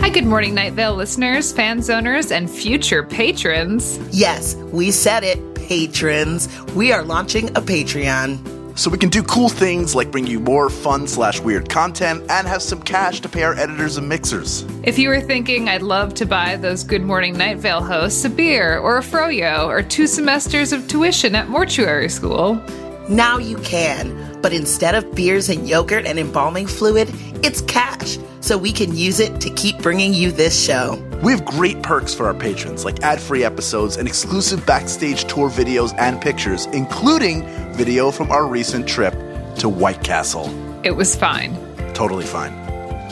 [0.00, 3.98] Hi, good morning, Night Vale listeners, fans, owners, and future patrons.
[4.10, 6.48] Yes, we said it, patrons.
[6.74, 8.78] We are launching a Patreon.
[8.78, 12.46] So we can do cool things like bring you more fun slash weird content and
[12.46, 14.64] have some cash to pay our editors and mixers.
[14.84, 18.30] If you were thinking I'd love to buy those Good Morning Night Vale hosts a
[18.30, 22.62] beer or a froyo or two semesters of tuition at mortuary school,
[23.08, 27.08] Now you can, but instead of beers and yogurt and embalming fluid,
[27.42, 31.02] it's cash, so we can use it to keep bringing you this show.
[31.22, 35.50] We have great perks for our patrons, like ad free episodes and exclusive backstage tour
[35.50, 39.14] videos and pictures, including video from our recent trip
[39.56, 40.48] to White Castle.
[40.84, 41.56] it was fine.
[41.94, 42.52] Totally fine.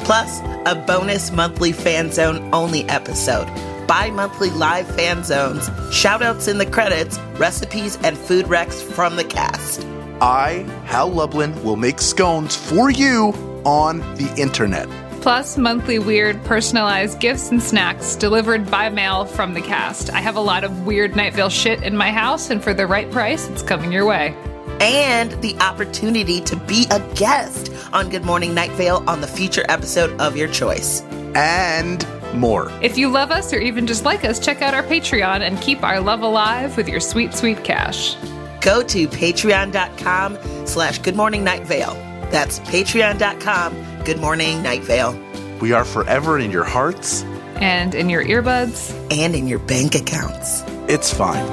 [0.04, 3.46] Plus, a bonus monthly fan zone only episode,
[3.88, 9.24] bi monthly live fan zones, shoutouts in the credits, recipes, and food recs from the
[9.24, 9.84] cast.
[10.20, 13.32] I, Hal Lublin, will make scones for you
[13.66, 14.88] on the internet.
[15.20, 20.08] Plus, monthly weird personalized gifts and snacks delivered by mail from the cast.
[20.10, 22.86] I have a lot of weird Night Vale shit in my house, and for the
[22.86, 24.34] right price, it's coming your way.
[24.80, 29.64] and the opportunity to be a guest on Good Morning Night Vale on the future
[29.70, 31.00] episode of your choice.
[31.34, 32.70] And more.
[32.82, 35.82] If you love us or even just like us, check out our Patreon and keep
[35.82, 38.16] our love alive with your sweet, sweet cash.
[38.60, 41.96] Go to patreon.com slash Good Morning Night Vale.
[42.30, 45.18] That's patreon.com Good Morning Night Vale.
[45.60, 47.22] We are forever in your hearts.
[47.56, 50.62] And in your earbuds, And in your bank accounts.
[50.88, 51.44] It's fine.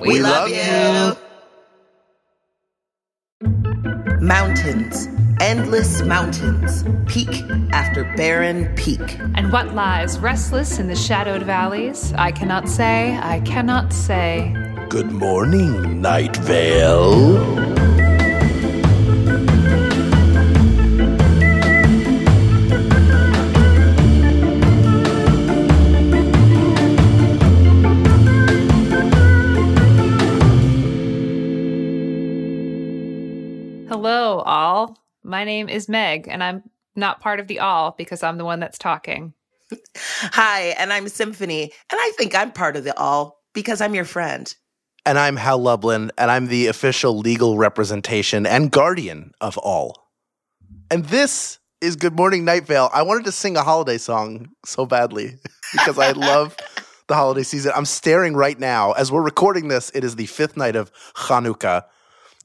[0.00, 1.16] We, love, you.
[4.20, 5.08] Mountains,
[5.40, 9.18] endless mountains, peak after barren peak.
[9.34, 12.12] And what lies restless in the shadowed valleys?
[12.14, 14.54] I cannot say, I cannot say.
[14.88, 17.69] Good morning, Night Vale.
[35.40, 36.62] My name is Meg, and I'm
[36.94, 39.32] not part of the all because I'm the one that's talking.
[39.96, 44.04] Hi, and I'm Symphony, and I think I'm part of the all because I'm your
[44.04, 44.54] friend.
[45.06, 50.10] And I'm Hal Lublin, and I'm the official legal representation and guardian of all.
[50.90, 52.90] And this is Good Morning Night Vale.
[52.92, 55.38] I wanted to sing a holiday song so badly
[55.72, 56.54] because I love
[57.06, 57.72] the holiday season.
[57.74, 58.92] I'm staring right now.
[58.92, 61.84] As we're recording this, it is the fifth night of Hanukkah.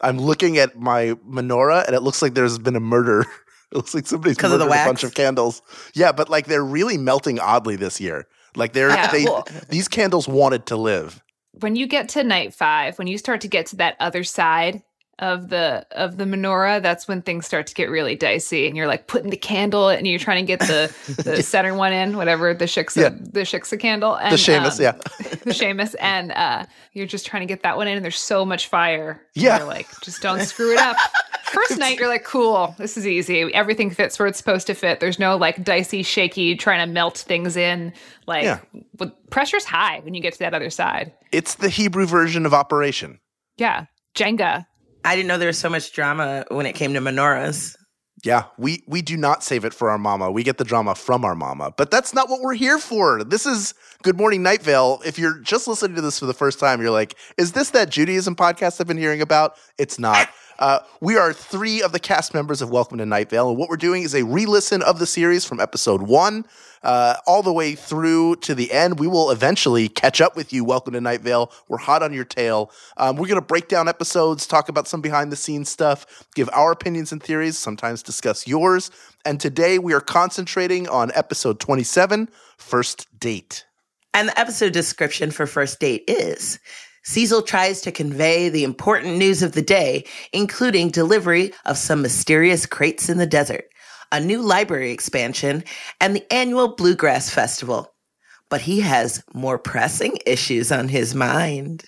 [0.01, 3.25] I'm looking at my menorah, and it looks like there's been a murder.
[3.72, 5.61] It looks like somebody's 'Cause of murdered the a bunch of candles.
[5.95, 8.28] Yeah, but like they're really melting oddly this year.
[8.55, 11.22] Like they're Yeah, they well- these candles wanted to live.
[11.59, 14.84] When you get to night five, when you start to get to that other side
[15.20, 18.88] of the of the menorah, that's when things start to get really dicey, and you're
[18.88, 20.94] like putting the candle, and you're trying to get the
[21.24, 23.09] the center one in, whatever the shiksa Yeah.
[23.09, 24.92] the shiksa candle, and The shammes, um, yeah.
[25.44, 28.44] the shammes, and uh, you're just trying to get that one in, and there's so
[28.46, 29.22] much fire.
[29.36, 29.59] Yeah.
[29.59, 30.98] you're like just don't screw it up.
[31.46, 33.42] First night, you're like, cool, this is easy.
[33.53, 35.00] Everything fits where it's supposed to fit.
[35.00, 37.94] There's no like dicey, shaky, trying to melt things in.
[38.28, 38.59] Like, Yeah.
[39.00, 41.14] with, pressure's high when you get to that other side.
[41.32, 43.20] It's the Hebrew version of Operation.
[43.56, 44.66] Yeah, Jenga.
[45.05, 47.77] I didn't know there was so much drama when it came to menorahs.
[48.23, 50.31] Yeah, we we do not save it for our mama.
[50.31, 51.71] We get the drama from our mama.
[51.77, 53.23] But that's not what we're here for.
[53.23, 54.99] This is Good Morning Night Vale.
[55.05, 57.91] If you're just listening to this for the first time, you're like, is this that
[57.91, 59.57] Judaism podcast I've been hearing about?
[59.77, 60.27] It's not.
[60.57, 63.69] Uh, we are three of the cast members of Welcome to Night Vale, and what
[63.69, 66.45] we're doing is a re-listen of the series from episode one
[66.85, 69.00] uh, all the way through to the end.
[69.00, 70.63] We will eventually catch up with you.
[70.63, 71.51] Welcome to Night Vale.
[71.68, 72.72] We're hot on your tail.
[72.97, 76.50] Um, we're going to break down episodes, talk about some behind the scenes stuff, give
[76.53, 78.91] our opinions and theories, sometimes discuss yours.
[79.25, 83.66] And today we are concentrating on episode 27, First Date.
[84.13, 86.59] And the episode description for First Date is
[87.03, 92.66] Cecil tries to convey the important news of the day, including delivery of some mysterious
[92.66, 93.66] crates in the desert,
[94.11, 95.63] a new library expansion,
[96.01, 97.93] and the annual Bluegrass Festival.
[98.49, 101.85] But he has more pressing issues on his mind.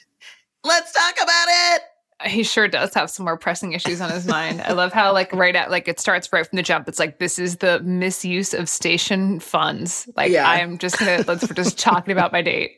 [0.63, 1.81] Let's talk about it!
[2.25, 4.61] He sure does have some more pressing issues on his mind.
[4.61, 6.87] I love how like right at like it starts right from the jump.
[6.87, 10.09] It's like this is the misuse of station funds.
[10.15, 10.47] Like Yeah.
[10.47, 12.71] I am just gonna let's we're just talking about my date.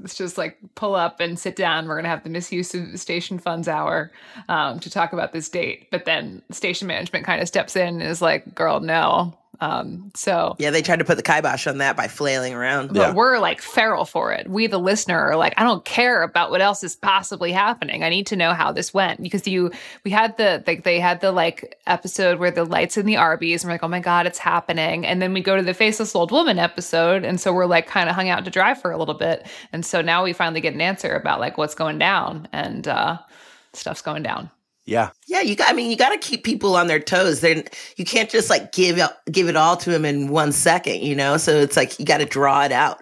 [0.00, 1.86] Let's just like pull up and sit down.
[1.86, 4.10] We're gonna have the misuse of station funds hour
[4.48, 5.88] um, to talk about this date.
[5.90, 10.56] But then station management kind of steps in and is like, "Girl, no, Um, so
[10.58, 12.88] Yeah, they tried to put the kibosh on that by flailing around.
[12.88, 13.12] but Yeah.
[13.14, 14.48] we're like feral for it.
[14.48, 18.02] We, the listener, are like, I don't care about what else is possibly happening.
[18.02, 19.70] I need to know how this went because you,
[20.04, 23.62] we had the like they had the like episode where the lights in the Arby's,
[23.62, 25.04] and we're like, oh my god, it's happening.
[25.06, 28.08] And then we go to the faceless old woman episode, and so we're like kind
[28.08, 29.46] of hung out to dry for a little bit.
[29.72, 33.18] And so now we finally get an answer about like what's going down, and uh,
[33.74, 34.50] stuff's going down.
[34.90, 35.10] Yeah.
[35.28, 35.70] Yeah, you got.
[35.70, 37.40] I mean, you got to keep people on their toes.
[37.40, 37.62] Then
[37.96, 41.14] you can't just like give it- give it all to them in one second, you
[41.14, 41.36] know.
[41.36, 43.00] So it's like you got to draw it out.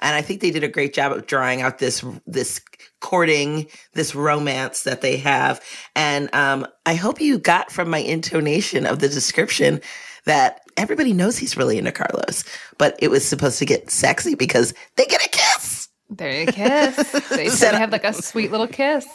[0.00, 2.60] And I think they did a great job of drawing out this this
[3.00, 5.60] courting, this romance that they have.
[5.94, 9.80] And um, I hope you got from my intonation of the description
[10.24, 12.42] that everybody knows he's really into Carlos,
[12.78, 15.88] but it was supposed to get sexy because they get a kiss.
[16.10, 16.96] There you kiss.
[17.30, 19.06] they said they have like a sweet little kiss.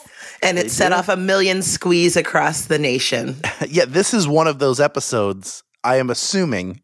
[0.42, 3.36] And it set off a million squees across the nation.
[3.68, 6.82] Yeah, this is one of those episodes I am assuming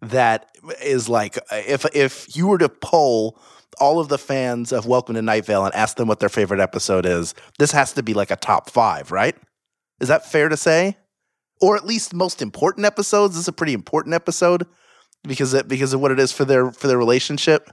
[0.00, 0.50] that
[0.82, 3.38] is like if if you were to poll
[3.80, 6.60] all of the fans of Welcome to Night Vale and ask them what their favorite
[6.60, 9.36] episode is, this has to be like a top 5, right?
[10.00, 10.96] Is that fair to say?
[11.60, 13.34] Or at least most important episodes.
[13.34, 14.66] This is a pretty important episode
[15.22, 17.70] because it, because of what it is for their for their relationship.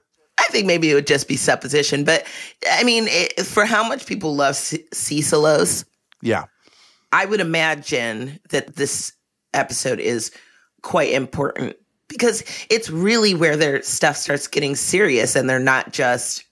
[0.51, 2.25] I think maybe it would just be supposition, but
[2.69, 5.85] I mean, it, for how much people love C- Cecilos,
[6.21, 6.43] Yeah.
[7.13, 9.13] I would imagine that this
[9.53, 10.29] episode is
[10.81, 11.77] quite important
[12.09, 16.43] because it's really where their stuff starts getting serious and they're not just,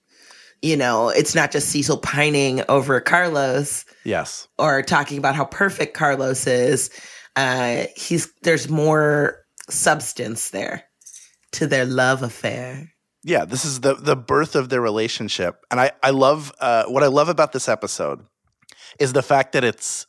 [0.61, 4.47] you know, it's not just Cecil pining over Carlos Yes.
[4.57, 6.89] or talking about how perfect Carlos is.
[7.35, 10.85] Uh, he's there's more substance there
[11.51, 12.93] to their love affair.
[13.23, 17.03] Yeah, this is the the birth of their relationship, and I I love uh, what
[17.03, 18.25] I love about this episode
[18.99, 20.07] is the fact that it's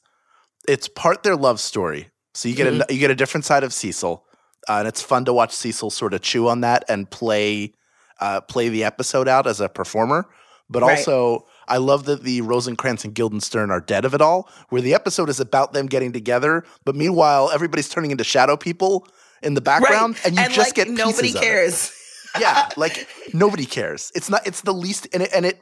[0.69, 2.11] it's part their love story.
[2.35, 4.25] So you get a you get a different side of Cecil,
[4.69, 7.75] uh, and it's fun to watch Cecil sort of chew on that and play
[8.21, 10.29] uh, play the episode out as a performer.
[10.69, 10.99] But Right.
[10.99, 14.95] also, I love that the Rosencrantz and Guildenstern are dead of it all, where the
[14.95, 19.05] episode is about them getting together, but meanwhile everybody's turning into shadow people
[19.43, 21.93] in the background, and you just like, get nobody pieces of it cares.
[22.38, 24.12] Yeah, like nobody cares.
[24.15, 24.47] It's not.
[24.47, 25.61] It's the least, and it, and it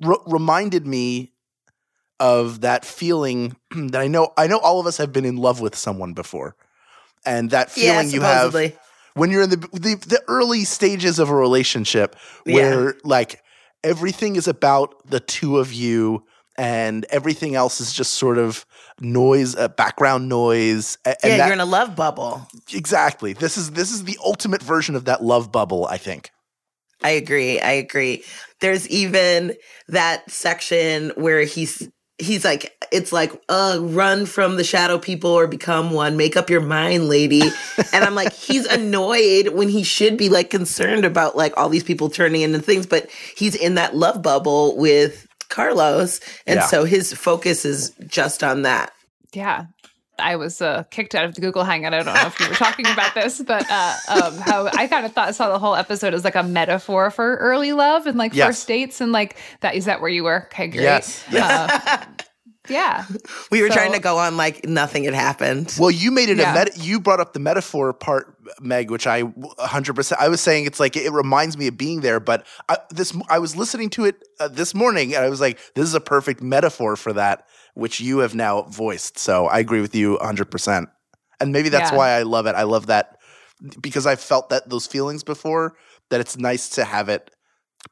[0.00, 1.32] re- reminded me
[2.20, 4.32] of that feeling that I know.
[4.36, 6.56] I know all of us have been in love with someone before,
[7.24, 8.54] and that Yeah, feeling you have
[9.14, 13.42] when you're in the, the the early stages of a relationship, where like
[13.84, 16.25] everything is about the two of you.
[16.58, 18.64] And everything else is just sort of
[19.00, 20.96] noise, uh, background noise.
[21.04, 22.46] And yeah, that- you're in a love bubble.
[22.72, 23.32] exactly.
[23.34, 25.86] This is this is the ultimate version of that love bubble.
[25.86, 26.30] I think.
[27.02, 27.60] I agree.
[27.60, 28.24] I agree.
[28.60, 29.54] There's even
[29.88, 31.88] that section where he's
[32.18, 36.48] he's like it's like uh run from the shadow people or become one make up
[36.48, 37.42] your mind lady
[37.92, 41.84] and i'm like he's annoyed when he should be like concerned about like all these
[41.84, 46.66] people turning into things but he's in that love bubble with carlos and Yeah.
[46.66, 48.92] so his focus is just on that
[49.32, 49.66] Yeah.
[50.18, 51.92] I was uh, kicked out of the Google Hangout.
[51.92, 55.04] I don't know if you were talking about this, but uh, um, how I kind
[55.04, 58.32] of thought saw the whole episode as like a metaphor for early love and like
[58.32, 58.46] Yes.
[58.46, 59.74] first dates and like that.
[59.74, 60.44] Is that where you were?
[60.46, 60.84] Okay, great.
[60.84, 62.00] Yes, Uh,
[62.68, 63.04] yeah.
[63.50, 66.38] we were So- trying to go on like nothing had happened Well, you made it
[66.38, 66.54] Yeah.
[66.54, 66.78] a meta.
[66.80, 70.16] You brought up the metaphor part, Meg, which I 100%.
[70.18, 73.38] I was saying it's like it reminds me of being there, but I, this I
[73.38, 76.42] was listening to it uh, this morning, and I was like, this is a perfect
[76.42, 79.18] metaphor for that, which you have now voiced.
[79.18, 80.86] So I agree with you 100%.
[81.40, 81.96] And maybe that's Yeah.
[81.98, 82.54] why I love it.
[82.54, 83.18] I love that
[83.80, 85.74] because I've felt that those feelings before.
[86.10, 87.32] That it's nice to have it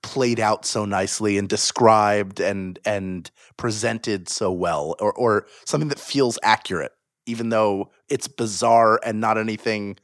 [0.03, 5.99] played out so nicely and described and and presented so well, or or something that
[5.99, 6.93] feels accurate
[7.27, 9.97] even though it's bizarre and not anything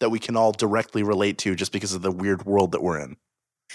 [0.00, 2.98] that we can all directly relate to just because of the weird world that we're
[2.98, 3.16] in.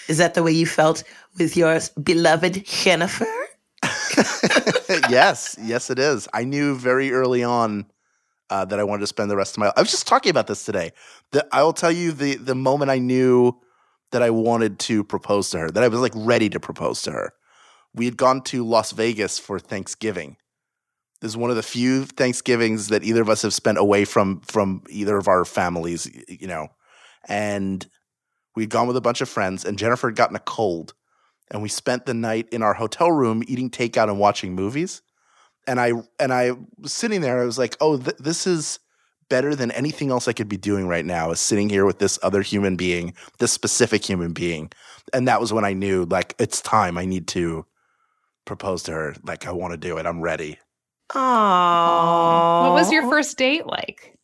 [0.07, 1.03] is that the way you felt
[1.37, 3.27] with your beloved jennifer
[5.09, 6.27] yes, yes, it is.
[6.33, 7.85] I knew very early on
[8.49, 9.65] uh, that I wanted to spend the rest of my.
[9.67, 9.73] life.
[9.77, 10.91] I was just talking about this today.
[11.31, 13.59] That I will tell you the the moment I knew
[14.11, 17.11] that I wanted to propose to her, that I was like ready to propose to
[17.11, 17.33] her.
[17.93, 20.37] We had gone to Las Vegas for Thanksgiving.
[21.21, 24.41] This is one of the few Thanksgivings that either of us have spent away from
[24.41, 26.67] from either of our families, you know.
[27.27, 27.85] And
[28.55, 30.93] we'd gone with a bunch of friends, and Jennifer had gotten a cold
[31.51, 35.01] and we spent the night in our hotel room eating takeout and watching movies.
[35.67, 37.41] And I and I was sitting there.
[37.41, 38.79] I was like, "Oh, th- this is
[39.29, 41.31] better than anything else I could be doing right now.
[41.31, 44.71] Is sitting here with this other human being, this specific human being."
[45.13, 46.97] And that was when I knew, like, it's time.
[46.97, 47.65] I need to
[48.45, 49.15] propose to her.
[49.23, 50.05] Like, I want to do it.
[50.05, 50.57] I'm ready.
[51.11, 52.63] Aww.
[52.63, 54.17] What was your first date like?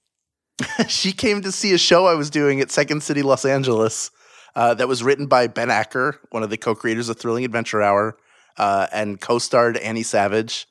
[0.88, 4.12] she came to see a show I was doing at Second City, Los Angeles,
[4.56, 8.18] uh, that was written by Ben Acker, one of the co-creators of Thrilling Adventure Hour,
[8.58, 10.68] uh, and co-starred Annie Savage,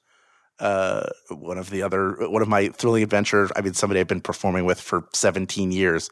[0.60, 3.50] uh, one of the other one of my Thrilling adventures.
[3.56, 6.10] I mean, somebody I've been performing with for 17 years,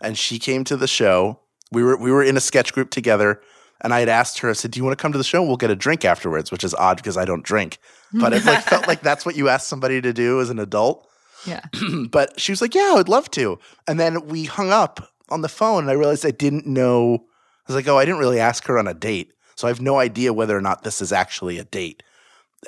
[0.00, 1.40] and she came to the show.
[1.70, 3.40] We were we were in a sketch group together,
[3.82, 4.50] and I had asked her.
[4.50, 5.42] I said, "Do you want to come to the show?
[5.42, 7.78] We'll get a drink afterwards," which is odd because I don't drink,
[8.12, 11.06] but it like felt like that's what you ask somebody to do as an adult.
[11.46, 11.60] Yeah.
[12.10, 15.42] but she was like, "Yeah, I would love to." And then we hung up on
[15.42, 17.14] the phone, and I realized I didn't know.
[17.16, 19.80] I was like, "Oh, I didn't really ask her on a date, so I have
[19.80, 22.02] no idea whether or not this is actually a date."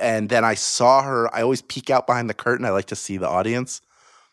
[0.00, 1.34] And then I saw her.
[1.34, 2.66] I always peek out behind the curtain.
[2.66, 3.80] I like to see the audience,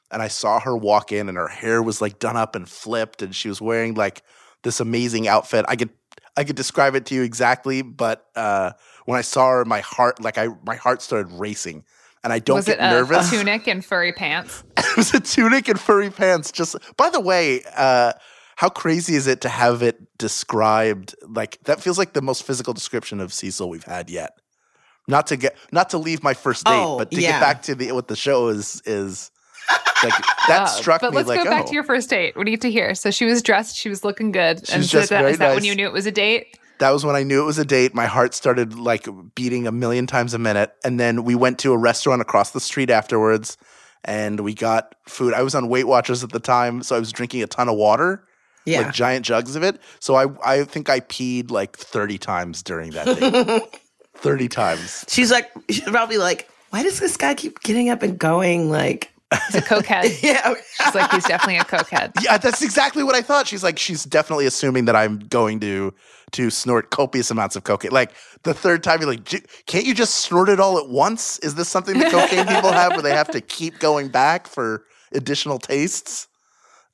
[0.09, 3.21] and I saw her walk in, and her hair was like done up and flipped,
[3.21, 4.23] and she was wearing like
[4.63, 5.65] this amazing outfit.
[5.67, 5.89] I could
[6.35, 8.71] I could describe it to you exactly, but uh,
[9.05, 11.83] when I saw her, my heart like I my heart started racing
[12.23, 13.31] and I don't was get it a, nervous.
[13.31, 14.63] a tunic and furry pants?
[14.77, 16.51] it was a tunic and furry pants.
[16.51, 18.13] Just by the way, uh,
[18.55, 21.81] how crazy is it to have it described like that?
[21.81, 24.37] Feels like the most physical description of Cecil we've had yet.
[25.11, 27.31] Not to get, not to leave my first date, Oh, but to yeah.
[27.33, 29.29] get back to the what the show is is
[30.03, 30.13] like
[30.47, 31.67] that Uh, struck but me But let's like go back oh.
[31.67, 32.35] to your first date.
[32.35, 32.95] What do you get to hear?
[32.95, 33.75] So she was dressed.
[33.75, 34.65] She was looking good.
[34.65, 36.11] She and was so dressed that, very is that when you knew it was a
[36.11, 36.57] date?
[36.79, 37.93] that was when I knew it was a date.
[37.93, 40.73] My heart started like beating a million times a minute.
[40.83, 43.55] And then we went to a restaurant across the street afterwards
[44.03, 45.35] and we got food.
[45.35, 47.75] I was on Weight Watchers at the time, so I was drinking a ton of
[47.75, 48.23] water,
[48.65, 48.79] Yeah.
[48.81, 49.79] like giant jugs of it.
[49.99, 53.80] So I, I think I peed like 30 times during that date.
[54.21, 55.05] 30 times.
[55.07, 58.69] she's like, she's probably like, why does this guy keep getting up and going?
[58.69, 59.11] Like,
[59.47, 60.21] He's a cokehead.
[60.23, 60.53] yeah.
[60.83, 62.11] She's like, he's definitely a cokehead.
[62.21, 63.47] Yeah, that's exactly what I thought.
[63.47, 65.93] She's like, she's definitely assuming that I'm going to
[66.31, 67.91] to snort copious amounts of cocaine.
[67.91, 68.11] Like
[68.43, 71.39] the third time, you're like, "J- can't you just snort it all at once?
[71.39, 74.85] Is this something that cocaine people have where they have to keep going back for
[75.13, 76.27] additional tastes?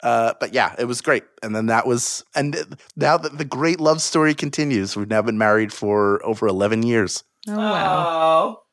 [0.04, 1.24] Uh, but yeah, it was great.
[1.42, 5.38] And then that was, and now that the great love story continues, we've now been
[5.38, 7.24] married for over 11 years.
[7.48, 8.06] Oh wow.
[8.08, 8.64] Oh.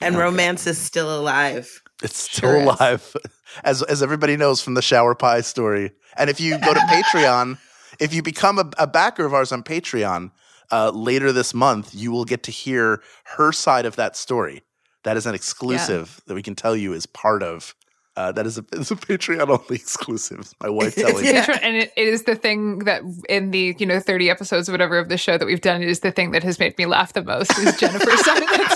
[0.00, 1.82] And romance is still alive.
[2.02, 2.64] It's still Sure is.
[2.66, 3.16] alive,
[3.64, 5.92] as as everybody knows from the shower pie story.
[6.16, 7.58] And if you go to Patreon,
[8.00, 10.30] if you become a, a backer of ours on Patreon
[10.72, 13.02] uh, later this month, you will get to hear
[13.36, 14.62] her side of that story.
[15.04, 17.74] That is an exclusive that we can tell you is part of.
[18.16, 20.52] Uh, that is a, is a Patreon only exclusive.
[20.62, 21.30] My wife telling me.
[21.32, 21.58] Yeah.
[21.62, 24.98] And it, it is the thing that in the you know thirty episodes or whatever
[24.98, 27.12] of the show that we've done, it is the thing that has made me laugh
[27.12, 27.56] the most.
[27.58, 28.72] Is Jennifer's side of that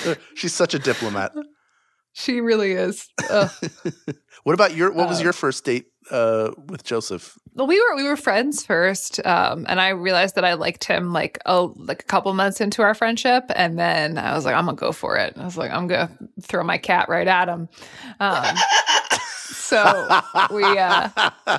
[0.00, 0.14] story?
[0.34, 1.32] She's such a diplomat.
[2.12, 3.08] She really is.
[4.44, 4.92] What about your?
[4.92, 7.38] What was Uh, your first date uh, with Joseph?
[7.54, 11.12] Well, we were we were friends first, um, and I realized that I liked him
[11.12, 14.66] like a like a couple months into our friendship, and then I was like, I'm
[14.66, 15.34] gonna go for it.
[15.36, 16.10] I was like, I'm gonna
[16.42, 17.68] throw my cat right at him.
[18.18, 18.44] Um,
[19.44, 20.20] so
[20.50, 21.08] we uh,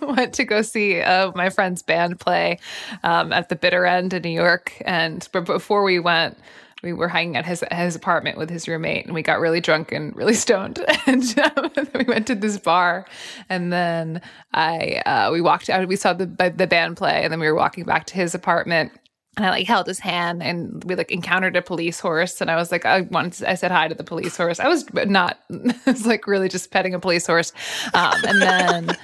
[0.00, 2.58] went to go see uh, my friend's band play
[3.02, 6.38] um, at the Bitter End in New York, and but before we went.
[6.82, 9.92] We were hanging at his his apartment with his roommate, and we got really drunk
[9.92, 10.84] and really stoned.
[11.06, 13.06] And um, we went to this bar,
[13.48, 14.20] and then
[14.52, 15.86] I uh, we walked out.
[15.88, 18.92] We saw the the band play, and then we were walking back to his apartment.
[19.36, 22.40] And I like held his hand, and we like encountered a police horse.
[22.40, 24.60] And I was like, I once I said hi to the police horse.
[24.60, 27.52] I was not, I was like really just petting a police horse.
[27.92, 28.96] Um, and then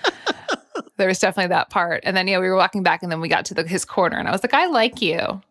[0.97, 2.02] there was definitely that part.
[2.05, 4.17] And then yeah, we were walking back, and then we got to the, his corner,
[4.17, 5.43] and I was like, I like you.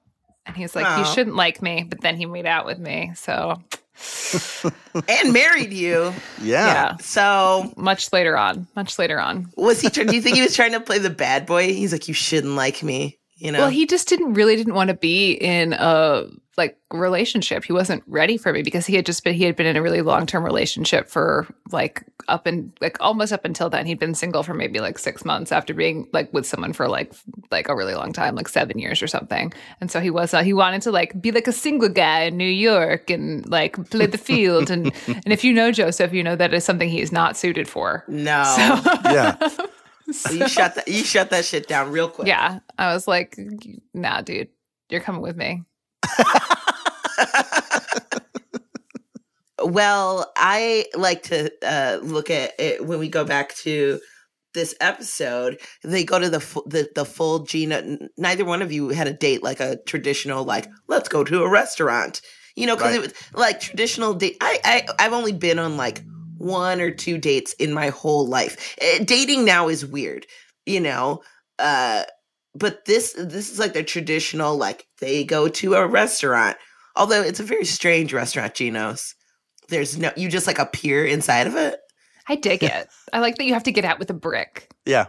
[0.46, 1.84] And he's like, you shouldn't like me.
[1.84, 3.12] But then he made out with me.
[3.16, 3.62] So
[5.08, 6.14] and married you.
[6.42, 6.66] Yeah.
[6.66, 9.48] yeah, So much later on, much later on.
[9.56, 9.90] was he?
[9.90, 11.74] Trying, do you think he was trying to play the bad boy?
[11.74, 13.20] He's like, you shouldn't like me.
[13.42, 13.62] You know.
[13.62, 17.64] Well, he just didn't really didn't want to be in a like relationship.
[17.64, 19.82] He wasn't ready for me because he had just been he had been in a
[19.82, 23.88] really long term relationship for like up and like almost up until then.
[23.88, 27.14] He'd been single for maybe like six months after being like with someone for like
[27.50, 29.52] like a really long time, like seven years or something.
[29.80, 32.38] And so he was uh, he wanted to like be like a single guy in
[32.38, 34.70] New York and like play the field.
[34.70, 37.68] and and if you know Joseph, you know that is something he is not suited
[37.68, 38.04] for.
[38.08, 38.44] no.
[39.06, 39.36] Yeah.
[40.32, 40.88] you shut that.
[40.88, 42.28] You shut that shit down real quick.
[42.28, 43.38] Yeah, I was like,
[43.94, 44.50] nah, dude,
[44.90, 45.64] you're coming with me.
[49.64, 54.00] Well, I like to uh, look at it when we go back to
[54.56, 55.60] this episode.
[55.84, 57.98] They go to the fu- the, the full Gina.
[58.18, 61.50] Neither one of you had a date like a traditional like let's go to a
[61.50, 62.22] restaurant.
[62.56, 63.06] You know, because Right.
[63.06, 64.38] it was like traditional date.
[64.42, 66.02] I, I I've only been on like
[66.42, 68.76] one or two dates in my whole life.
[68.80, 70.26] Eh, dating now is weird.
[70.66, 71.22] You know.
[71.60, 72.04] Uh,
[72.54, 76.58] but this this is like the traditional like they go to a restaurant
[76.96, 79.16] Although it's a very strange restaurant, Gino's.
[79.70, 81.80] There's no, you just like appear inside of it.
[82.28, 82.88] I dig it.
[83.14, 84.70] I like that you have to get out with a brick.
[84.86, 85.08] Yeah.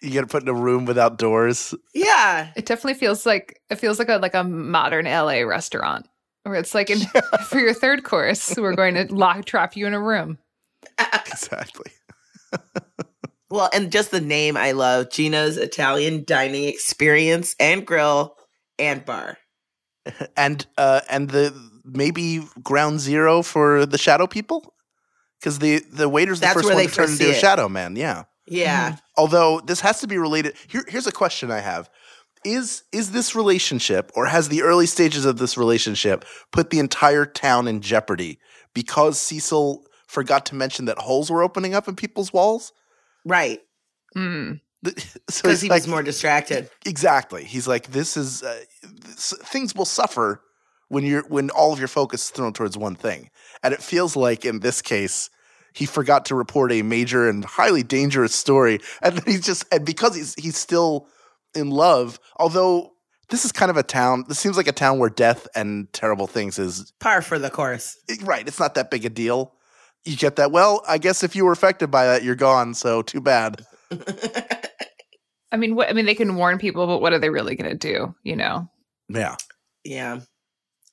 [0.00, 1.74] You get put in a room without doors.
[1.94, 2.50] Yeah.
[2.56, 6.06] It definitely feels like it feels like a like a modern LA restaurant
[6.44, 7.00] where it's like in,
[7.48, 10.38] for your third course, we're going to lock trap you in a room.
[10.98, 11.90] Exactly.
[13.50, 18.34] Well, and just the name I love Gino's Italian Dining Experience and Grill
[18.80, 19.38] and Bar.
[20.36, 24.74] And uh and the maybe ground zero for the shadow people?
[25.38, 27.68] Because the the waiter's the That's first one they to turn first into a shadow
[27.68, 28.24] man, yeah.
[28.48, 28.96] Yeah.
[29.16, 30.56] Although this has to be related.
[30.68, 31.88] Here, here's a question I have:
[32.44, 37.24] Is is this relationship, or has the early stages of this relationship put the entire
[37.26, 38.38] town in jeopardy
[38.74, 42.72] because Cecil forgot to mention that holes were opening up in people's walls?
[43.24, 43.60] Right.
[44.16, 44.60] Mm.
[45.30, 46.68] So Because he like, was more distracted.
[46.84, 47.44] exactly.
[47.44, 50.42] He's like, this is uh, this, things will suffer
[50.88, 53.30] when you're when all of your focus is thrown towards one thing,
[53.62, 55.30] and it feels like in this case.
[55.72, 59.84] He forgot to report a major and highly dangerous story, and then he's just and
[59.84, 61.08] because he's he's still
[61.54, 62.18] in love.
[62.36, 62.92] Although
[63.30, 66.26] this is kind of a town, this seems like a town where death and terrible
[66.26, 67.96] things is Par for the course.
[68.22, 68.46] right.
[68.46, 69.54] It's not that big a deal.
[70.04, 70.52] You get that.
[70.52, 72.74] Well, I guess if you were affected by that, you're gone.
[72.74, 73.64] So too bad.
[75.52, 77.70] I mean, what I mean, they can warn people, but what are they really going
[77.70, 78.14] to do?
[78.22, 78.68] You know?
[79.08, 79.36] Yeah.
[79.84, 80.20] Yeah.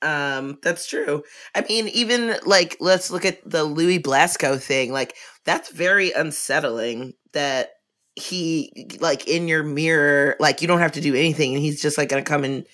[0.02, 1.24] Um, that's true.
[1.56, 4.92] I mean, even like let's look at the Louis Blasco thing.
[4.92, 5.16] Like
[5.46, 7.72] that's very unsettling that
[8.16, 11.98] he like in your mirror, like you don't have to do anything and he's just
[11.98, 12.66] like gonna come and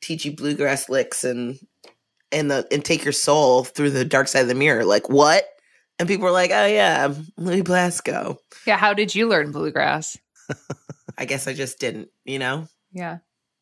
[0.00, 1.58] teach you bluegrass licks and
[2.32, 4.84] and the and take your soul through the dark side of the mirror.
[4.84, 5.44] Like what?
[5.98, 8.38] And people were like, Oh yeah, Louis Blasco.
[8.66, 8.76] Yeah.
[8.76, 10.16] How did you learn bluegrass?
[11.18, 12.68] I guess I just didn't, you know?
[12.92, 13.18] Yeah,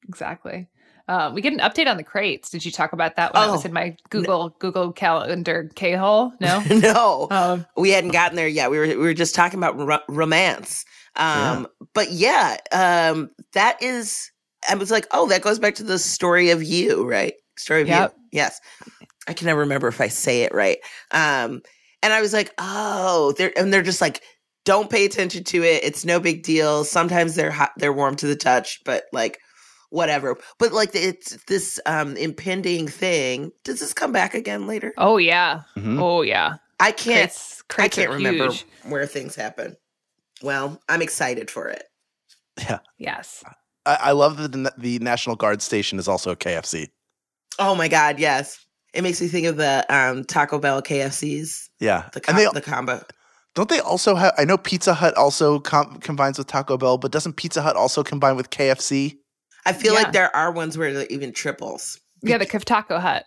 [0.08, 0.68] exactly.
[1.06, 2.48] Uh, we get an update on the crates.
[2.48, 5.92] Did you talk about that when I was Oh, in my Google Google Calendar K
[5.92, 6.32] hole?
[6.40, 6.62] No.
[6.70, 7.28] no.
[7.30, 8.70] Um, we hadn't gotten there yet.
[8.70, 10.84] We were we were just talking about ro- romance.
[11.16, 14.30] Um, but yeah, um, that is.
[14.68, 17.34] I was like, oh, that goes back to the story of you, right?
[17.56, 18.14] Story of Yep.
[18.16, 18.22] you.
[18.32, 18.60] Yes,
[19.28, 20.78] I can never remember if I say it right.
[21.10, 21.60] Um,
[22.02, 24.22] and I was like, oh, they're and they're just like,
[24.64, 25.84] don't pay attention to it.
[25.84, 26.84] It's no big deal.
[26.84, 29.38] Sometimes they're hot, they're warm to the touch, but like.
[29.90, 33.52] Whatever, but like it's this um impending thing.
[33.62, 34.92] Does this come back again later?
[34.98, 35.60] oh yeah.
[35.76, 36.00] Mhm.
[36.02, 36.54] Oh yeah.
[36.80, 37.62] I can't Crates.
[37.78, 38.66] I can't remember huge.
[38.88, 39.76] where things happen.
[40.44, 41.84] Well, I'm excited for it.
[42.58, 42.78] Yeah.
[42.98, 43.42] Yes.
[43.86, 46.88] I, I love that the, the National Guard station is also a KFC.
[47.58, 48.58] Oh my god, yes.
[48.92, 52.08] It makes me think of the um, Taco Bell KFCs, Yeah.
[52.12, 53.02] the and com- they the combo.
[53.54, 54.32] don't they also have.
[54.38, 58.02] I know Pizza Hut also com- combines with Taco Bell, but doesn't Pizza Hut also
[58.04, 59.16] combine with KFC?
[59.66, 60.02] I feel Yeah.
[60.02, 61.98] like there are ones where they're even triples.
[62.22, 63.24] Yeah, the Taco Hut.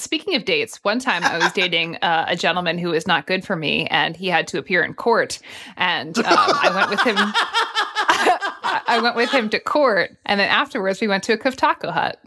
[0.00, 3.44] Speaking of dates, one time I was dating uh, a gentleman who was not good
[3.44, 5.38] for me, and he had to appear in court.
[5.76, 7.16] And um, I went with him.
[7.16, 11.90] I I went with him to court, and then afterwards we went to a Taco
[11.90, 12.20] Hut.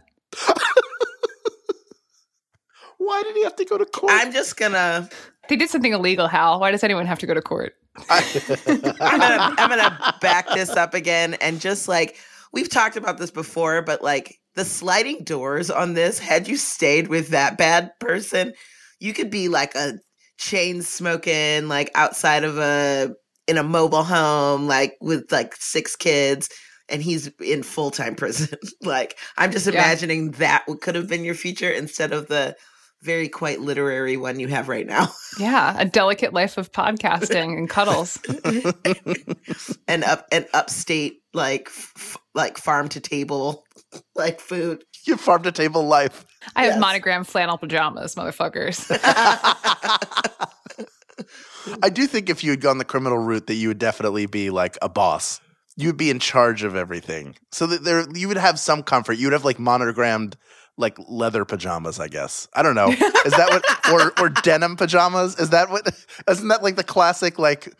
[2.97, 4.13] Why did he have to go to court?
[4.13, 5.09] I'm just gonna
[5.49, 6.59] They did something illegal, Hal.
[6.59, 7.75] Why does anyone have to go to court?
[8.09, 12.17] I'm gonna I'm gonna back this up again and just like
[12.53, 17.07] we've talked about this before, but like the sliding doors on this, had you stayed
[17.07, 18.53] with that bad person,
[18.99, 19.93] you could be like a
[20.37, 23.13] chain smoking, like outside of a
[23.47, 26.49] in a mobile home, like with like six kids,
[26.89, 28.57] and he's in full time prison.
[28.81, 29.73] like I'm just Yeah.
[29.73, 32.55] imagining that could have been your future instead of the
[33.03, 35.07] very quite literary one you have right now.
[35.39, 38.19] Yeah, a delicate life of podcasting and cuddles.
[39.87, 43.63] and up and upstate like f- like farm to table
[44.15, 44.83] like food.
[45.07, 46.23] you farm to table life.
[46.55, 46.79] I have Yes.
[46.79, 48.85] monogram flannel pajamas, motherfuckers.
[51.81, 54.49] I do think if you had gone the criminal route, that you would definitely be
[54.49, 55.39] like a boss.
[55.75, 59.13] You would be in charge of everything, so that there you would have some comfort.
[59.13, 60.37] You would have like monogrammed
[60.77, 62.47] like leather pajamas, I guess.
[62.53, 62.89] I don't know.
[63.25, 65.37] Is that what or or denim pajamas?
[65.39, 65.87] Is that what?
[66.29, 67.73] Isn't that like the classic like?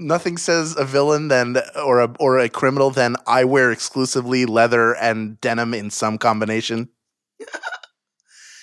[0.00, 4.94] Nothing says a villain than or a or a criminal than I wear exclusively leather
[4.94, 6.88] and denim in some combination,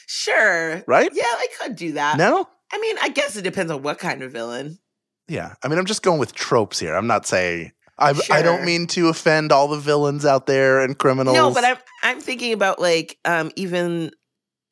[0.08, 0.82] Sure.
[0.88, 1.10] right?
[1.14, 2.18] Yeah, I could do that.
[2.18, 4.80] No, I mean, I guess it depends on what kind of villain.
[5.28, 6.96] Yeah, I mean, I'm just going with tropes here.
[6.96, 8.14] I'm not saying I.
[8.32, 11.36] I don't mean to offend all the villains out there and criminals.
[11.36, 14.12] No, but I'm I'm thinking about like um even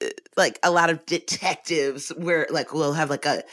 [0.04, 3.44] uh, like a lot of detectives where like we'll have like a,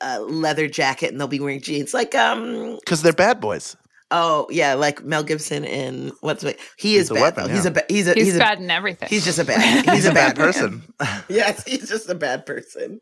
[0.00, 1.92] a leather jacket and they'll be wearing jeans.
[1.94, 3.76] Like um because they're bad boys.
[4.12, 6.60] Oh yeah, like Mel Gibson in what's it?
[6.78, 7.20] He is He's a bad.
[7.22, 7.54] weapon, though.
[7.54, 9.08] He's a ba- he's a He's, he's, a bad in everything.
[9.08, 10.46] he's just a bad he's, He's a a bad man.
[10.46, 10.82] person.
[11.28, 13.00] Yes, he's just a bad person.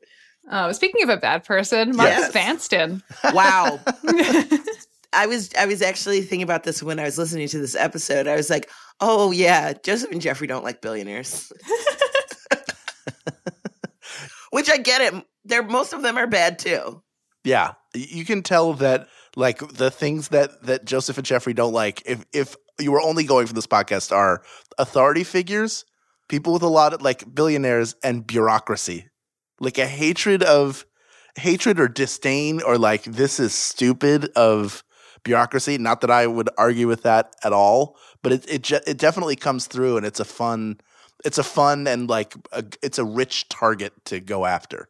[0.51, 2.33] Oh, speaking of a bad person, Marcus Yes.
[2.33, 3.03] Vansten.
[3.35, 3.81] Wow.
[5.15, 8.27] I was I was actually thinking about this when I was listening to this episode.
[8.27, 11.53] I was like, oh yeah, Joseph and Jeffrey don't like billionaires.
[14.51, 15.25] Which I get it.
[15.45, 17.03] They're most of them are bad too.
[17.45, 22.03] Yeah, you can tell that like the things that that Joseph and Jeffrey don't like.
[22.07, 24.43] If if you were only going for this podcast, are
[24.79, 25.85] authority figures,
[26.29, 29.09] people with a lot of like billionaires, and bureaucracy,
[29.61, 30.87] like a hatred of
[31.37, 34.85] hatred or disdain or like this is stupid of
[35.25, 35.77] bureaucracy.
[35.79, 39.67] Not that I would argue with that at all, but it it it definitely comes
[39.67, 40.79] through, and it's a fun.
[41.25, 44.89] It's a fun and like a, it's a rich target to go after.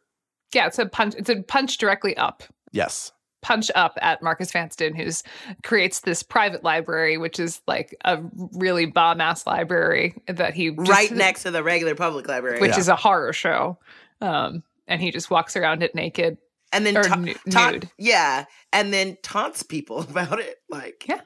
[0.53, 1.15] Yeah, it's a punch.
[1.17, 2.43] It's a punch directly up.
[2.71, 3.11] Yes.
[3.41, 5.21] Punch up at Marcus Vansten, who's
[5.63, 8.19] creates this private library, which is like a
[8.53, 12.59] really bomb ass library that he just- right next to the regular public library.
[12.59, 12.79] which Yeah.
[12.79, 13.77] is a horror show.
[14.19, 16.37] Um, and he just walks around it naked.
[16.75, 17.89] And then or ta- nu- ta- nude.
[17.97, 20.57] yeah, and then taunts people about it.
[20.69, 21.21] Like, Yeah.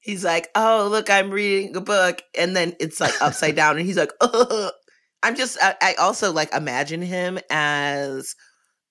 [0.00, 3.86] he's like, "Oh, look, I'm reading a book," and then it's like upside down, and
[3.86, 4.72] he's like, Ugh.
[5.22, 8.34] "I'm just." I, I also like imagine him as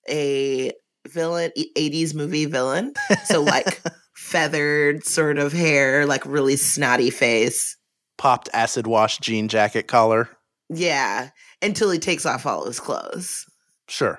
[0.08, 0.72] a
[1.08, 2.92] villain, e- '80s movie villain.
[3.26, 3.80] So like
[4.16, 7.76] feathered sort of hair, like really snotty face.
[8.18, 10.28] Popped acid wash jean jacket collar.
[10.70, 11.30] Yeah,
[11.62, 13.44] until he takes off all his clothes.
[13.88, 14.18] Sure.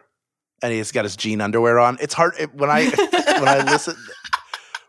[0.66, 1.98] And he's got his jean underwear on.
[2.02, 2.86] It's hard it, when I
[3.40, 3.96] when I listen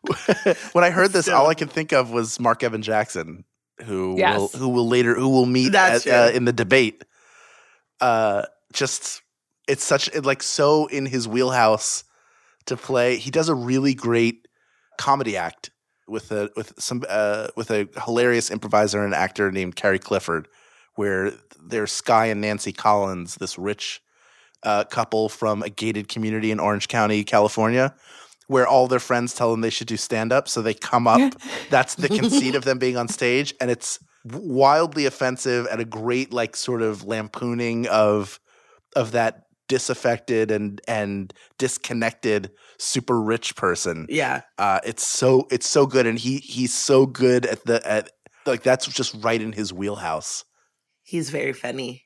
[0.73, 3.45] when I heard this, all I could think of was Mark Evan Jackson,
[3.85, 4.39] who Yes.
[4.39, 7.05] will who will later who will meet at, uh, in the debate.
[8.01, 9.23] Uh, just
[9.69, 12.05] it's such it, like so in his wheelhouse
[12.67, 13.17] to play.
[13.17, 14.47] He does a really great
[14.99, 15.71] comedy act
[16.07, 20.49] with a with some uh, with a hilarious improviser and actor named Carrie Clifford,
[20.95, 24.01] where there's Sky and Nancy Collins, this rich
[24.67, 27.95] uh, couple from a gated community in Orange County, California,
[28.49, 30.49] where all their friends tell them they should do stand up.
[30.49, 31.35] So they come up.
[31.71, 33.55] That's the conceit of them being on stage.
[33.61, 38.41] And it's wildly offensive and a great, like, sort of lampooning of
[38.95, 45.87] of that disaffected and and disconnected super rich person Yeah, uh it's so it's so
[45.87, 48.13] good and he he's so good at the at
[48.47, 50.45] like that's just right in his wheelhouse
[51.07, 52.05] he's very funny.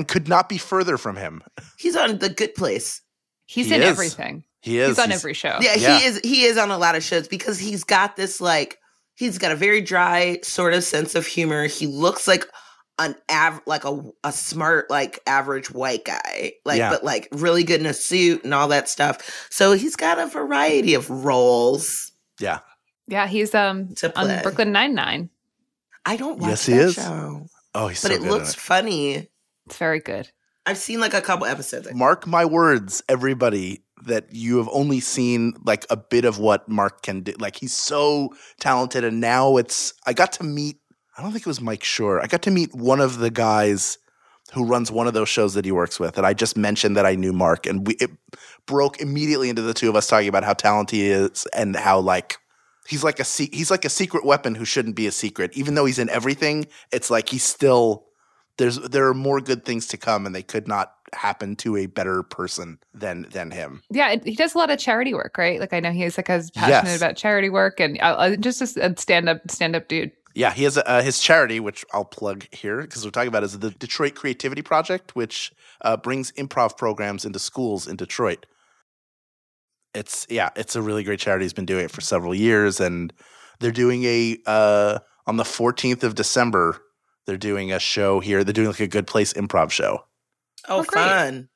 [0.00, 1.42] And could not be further from him
[1.76, 3.02] He's on the Good Place.
[3.44, 3.88] He's He in is.
[3.88, 4.44] everything.
[4.62, 5.58] he is He's on every show.
[5.60, 5.98] Yeah, Yeah.
[5.98, 6.20] he is.
[6.24, 8.78] He is on a lot of shows because he's got this like
[9.14, 11.66] he's got a very dry sort of sense of humor.
[11.66, 12.46] He looks like
[12.98, 16.90] an av like a a smart like average white guy, like Yeah.
[16.90, 19.46] but like really good in a suit and all that stuff.
[19.50, 22.60] So he's got a variety of roles yeah
[23.08, 25.28] Yeah, he's um to on Brooklyn Nine Nine.
[26.06, 26.94] I don't watch Yes, he that is.
[26.94, 29.28] show, oh he's but so it good in looks funny.
[29.66, 30.30] It's very good.
[30.66, 31.88] I've seen like a couple episodes.
[31.94, 37.02] Mark my words, everybody, that you have only seen like a bit of what Mark
[37.02, 37.32] can do.
[37.38, 39.94] Like he's so talented, and now it's.
[40.06, 40.76] I got to meet.
[41.16, 42.22] I don't think it was Mike Schur.
[42.22, 43.98] I got to meet one of the guys
[44.52, 47.06] who runs one of those shows that he works with, and I just mentioned that
[47.06, 48.10] I knew Mark, and we it
[48.66, 51.98] broke immediately into the two of us talking about how talented he is and how
[52.00, 52.36] like.
[52.88, 55.52] He's like a he's like a secret weapon who shouldn't be a secret.
[55.54, 58.09] Even though he's in everything, it's like he's still
[58.58, 61.86] there's there are more good things to come and they could not happen to a
[61.86, 65.58] better person than than him Yeah, he does a lot of charity work, right?
[65.58, 66.96] Like I know he's like as passionate Yes.
[67.00, 70.12] about charity work and uh, uh, just a stand up stand up dude.
[70.34, 73.42] yeah he has a, uh, his charity which i'll plug here because we're talking about
[73.42, 78.46] is the detroit creativity project which uh, brings improv programs into schools in detroit
[79.94, 83.12] it's yeah it's a really great charity he's been doing it for several years and
[83.58, 86.78] they're doing a uh, on the 14th of december
[87.30, 90.04] they're doing a show here they're doing like a good place improv show
[90.68, 91.04] Oh, Oh, great.
[91.04, 91.48] fun!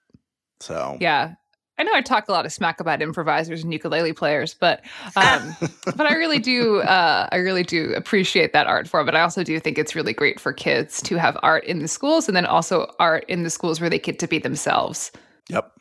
[0.61, 1.35] so Yeah.
[1.77, 4.85] I know I talk a lot of smack about improvisers and ukulele players, but
[5.17, 5.57] um,
[5.97, 9.05] but I really do uh, I really do appreciate that art form.
[9.05, 11.89] But I also do think it's really great for kids to have art in the
[11.89, 15.11] schools and then also art in the schools where they get to be themselves.
[15.49, 15.73] yep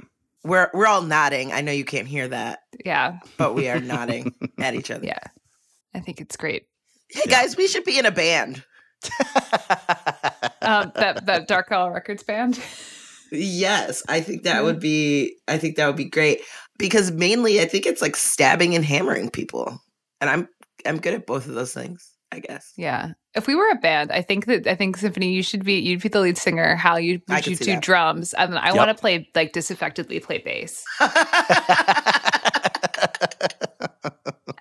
[0.44, 1.54] We're we're all nodding.
[1.54, 5.06] I know you can't hear that, Yeah, but we are nodding at each other.
[5.06, 5.20] yeah.
[5.94, 6.66] I think it's great.
[7.10, 8.64] Hey guys, we should be in a band.
[10.62, 12.58] Um, that that Dark Owl Records band.
[13.34, 16.40] Yes, I think that would be I think that would be great
[16.78, 19.82] because mainly I think it's like stabbing and hammering people.
[20.22, 20.48] And I'm
[20.86, 22.72] I'm good at both of those things, I guess.
[22.78, 23.12] Yeah.
[23.36, 26.02] If we were a band, I think that I think Symphony, you should be you'd
[26.02, 26.76] be the lead singer.
[26.78, 27.82] Hal, you would you do that.
[27.82, 28.76] drums, and then I Yep.
[28.78, 30.86] want to play like disaffectedly play bass.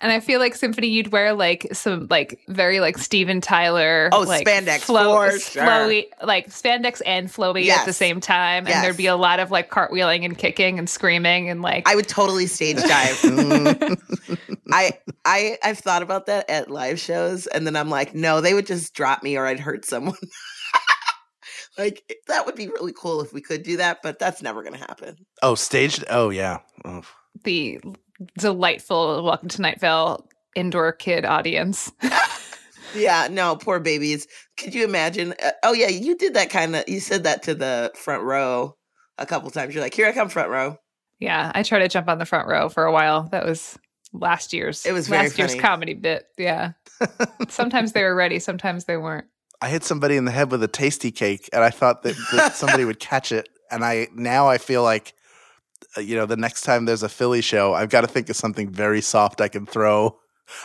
[0.01, 4.09] And I feel like Symphony, you'd wear like some like very like Steven Tyler.
[4.13, 5.63] Oh, like, spandex, for sure.
[5.63, 8.75] flowy, like spandex and flowy at the same time, Yes.
[8.75, 11.89] and there'd be a lot of like cartwheeling and kicking and screaming and like.
[11.89, 13.17] I would totally stage dive.
[13.23, 14.57] Mm.
[14.73, 14.93] I
[15.25, 18.67] I I've thought about that at live shows, and then I'm like, no, they would
[18.67, 20.17] just drop me or I'd hurt someone.
[21.79, 24.79] like that would be really cool if we could do that, but that's never gonna
[24.79, 25.15] happen.
[25.43, 26.05] oh, staged.
[26.11, 26.59] Oh yeah.
[26.85, 27.03] Oh.
[27.45, 27.79] the
[28.39, 31.93] delightful Welcome to Night Vale indoor kid audience.
[32.95, 34.27] Yeah, no, poor babies.
[34.57, 35.35] Could you imagine?
[35.43, 36.85] Uh, oh yeah, you did that kind of.
[36.87, 38.77] You said that to the front row
[39.19, 39.75] a couple times.
[39.75, 40.77] You're like, here I come, front row.
[41.19, 43.29] yeah, I tried to jump on the front row for a while.
[43.31, 43.79] That was
[44.13, 44.85] last year's.
[44.85, 46.27] It was very last year's comedy bit.
[46.37, 46.73] Yeah.
[47.49, 49.27] sometimes they were ready, sometimes they weren't.
[49.61, 52.85] I hit somebody in the head with a Tastykake, and I thought that, that somebody
[52.85, 53.49] would catch it.
[53.71, 55.15] And I now I feel like,
[55.99, 58.71] you know, the next time there's a Philly show, I've got to think of something
[58.71, 60.19] very soft I can throw.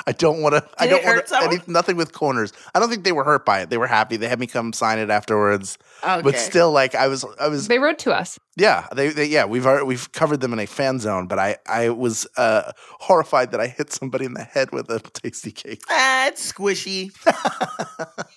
[0.05, 0.67] I don't want to.
[0.77, 1.53] I don't want someone?
[1.53, 2.51] any, nothing with corners.
[2.73, 3.69] I don't think they were hurt by it.
[3.69, 4.17] They were happy.
[4.17, 5.77] They had me come sign it afterwards.
[6.03, 6.21] Okay.
[6.21, 8.39] But still, like I was, I was They wrote to us.
[8.55, 11.57] Yeah, they, they yeah, we've already, we've covered them in a fan zone, but I
[11.67, 15.81] I was uh, horrified that I hit somebody in the head with a Tastykake.
[15.89, 17.11] ah, it's squishy.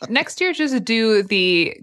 [0.09, 1.77] Next year, just do the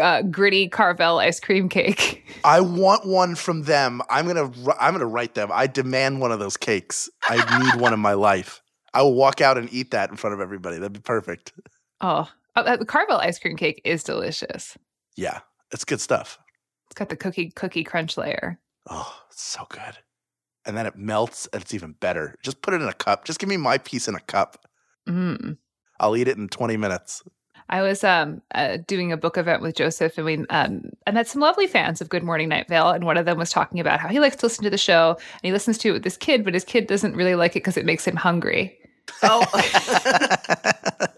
[0.00, 2.24] uh, gritty Carvel ice cream cake.
[2.44, 4.02] I want one from them.
[4.10, 5.50] I'm gonna I'm gonna write them.
[5.52, 7.10] I demand one of those cakes.
[7.28, 8.62] I need one in my life.
[8.94, 10.76] I will walk out and eat that in front of everybody.
[10.76, 11.52] That'd be perfect.
[12.00, 14.76] Oh, uh, the Carvel ice cream cake is delicious.
[15.16, 16.38] Yeah, it's good stuff.
[16.86, 18.58] It's got the cookie cookie crunch layer.
[18.90, 19.98] Oh, it's so good.
[20.64, 22.36] And then it melts, and it's even better.
[22.42, 23.24] Just put it in a cup.
[23.24, 24.64] Just give me my piece in a cup.
[25.08, 25.56] Mm.
[25.98, 27.22] I'll eat it in 20 minutes.
[27.72, 31.26] I was um, uh, doing a book event with Joseph, and we um, I met
[31.26, 33.98] some lovely fans of Good Morning Night Vale, and one of them was talking about
[33.98, 36.18] how he likes to listen to the show, and he listens to it with his
[36.18, 38.78] kid, but his kid doesn't really like it because it makes him hungry.
[39.22, 39.46] Oh,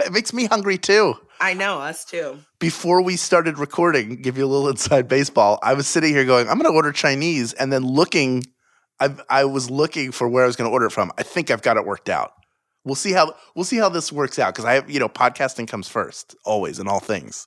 [0.00, 1.14] it makes me hungry too.
[1.40, 2.40] I know us too.
[2.58, 5.58] before we started recording, give you a little inside baseball.
[5.62, 8.44] I was sitting here going, I'm going to order Chinese, and then looking,
[9.00, 11.10] I I was looking for where I was going to order it from.
[11.16, 12.32] I think I've got it worked out.
[12.88, 15.68] We'll see how we'll see how this works out because I have you know podcasting
[15.68, 17.46] comes first always in all things.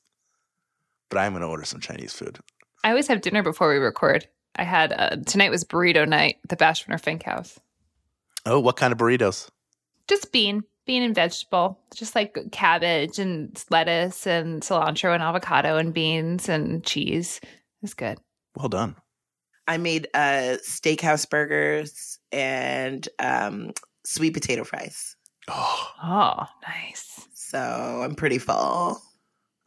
[1.09, 2.37] But I'm going to order some Chinese food.
[2.83, 4.27] I always have dinner before we record.
[4.55, 7.59] I had uh, tonight was burrito night at the Bashwiner Fink House.
[8.45, 9.49] Oh, what kind of burritos?
[10.07, 15.91] Just bean, bean and vegetable, just like cabbage and lettuce and cilantro and avocado and
[15.91, 17.41] beans and cheese.
[17.81, 18.19] It's good.
[18.55, 18.95] Well done.
[19.67, 23.71] I made uh steakhouse burgers and um
[24.05, 25.15] sweet potato fries.
[25.47, 27.27] Oh, Oh, nice.
[27.33, 27.57] So
[28.03, 29.01] I'm pretty full.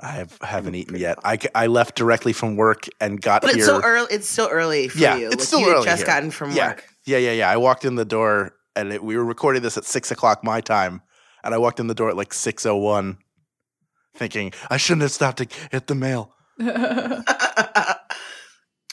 [0.01, 1.19] I have haven't eaten yet.
[1.25, 3.59] I, I left directly from work and got But here.
[3.59, 4.09] it's so early.
[4.11, 5.27] It's still early for Yeah, you.
[5.29, 6.07] it's Like, still you early just here.
[6.07, 6.69] gotten from Yeah.
[6.71, 6.85] work.
[7.07, 7.51] Yeah, yeah, yeah.
[7.51, 10.61] I walked in the door and it, we were recording this at six o'clock my
[10.61, 11.01] time,
[11.45, 13.19] and I walked in the door at like six oh one,
[14.17, 16.35] thinking I shouldn't have stopped to get the mail.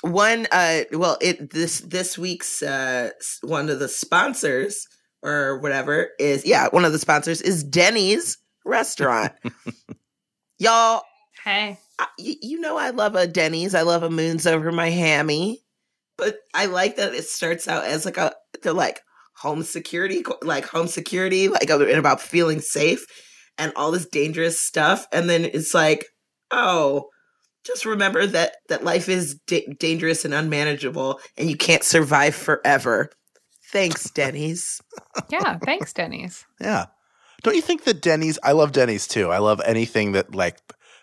[0.03, 3.11] one uh well it this this week's uh
[3.43, 4.87] one of the sponsors
[5.23, 9.33] or whatever is yeah one of the sponsors is denny's restaurant.
[10.59, 11.01] Y'all
[11.43, 13.73] hey, I, y- you know i love a denny's.
[13.75, 15.63] I love a moons over my hammy.
[16.17, 19.01] But i like that it starts out as like a they're like
[19.35, 23.05] home security like home security like and about feeling safe
[23.57, 25.07] and all this dangerous stuff.
[25.11, 26.05] And then it's like
[26.51, 27.07] oh
[27.63, 33.09] just remember that that life is da- dangerous and unmanageable and you can't survive forever
[33.71, 34.81] thanks denny's
[35.29, 35.57] yeah.
[35.63, 36.45] Thanks, Denny's.
[36.59, 36.85] Yeah,
[37.43, 38.37] don't you think that Denny's?
[38.43, 39.31] I love Denny's too.
[39.31, 40.57] I love anything that like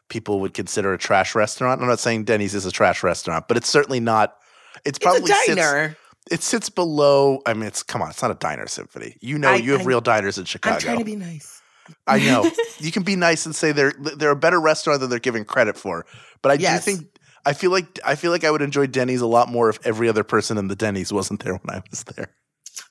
[0.08, 1.80] people would consider a trash restaurant.
[1.82, 4.36] I'm not saying Denny's is a trash restaurant, but it's certainly not.
[4.84, 5.96] It's probably it's a sits- diner
[6.30, 7.40] it sits below.
[7.46, 8.10] I mean, it's come on.
[8.10, 9.16] It's not a diner symphony.
[9.20, 10.76] You know, I- you have I- real diners in Chicago.
[10.76, 11.60] i'm trying to be nice
[12.06, 12.50] I know.
[12.78, 15.76] you can be nice and say they're they're a better restaurant than they're giving credit
[15.76, 16.04] for.
[16.42, 16.84] But I Yes.
[16.84, 17.08] do think
[17.46, 20.08] I feel like I feel like I would enjoy Denny's a lot more if every
[20.08, 22.28] other person in the Denny's wasn't there when I was there.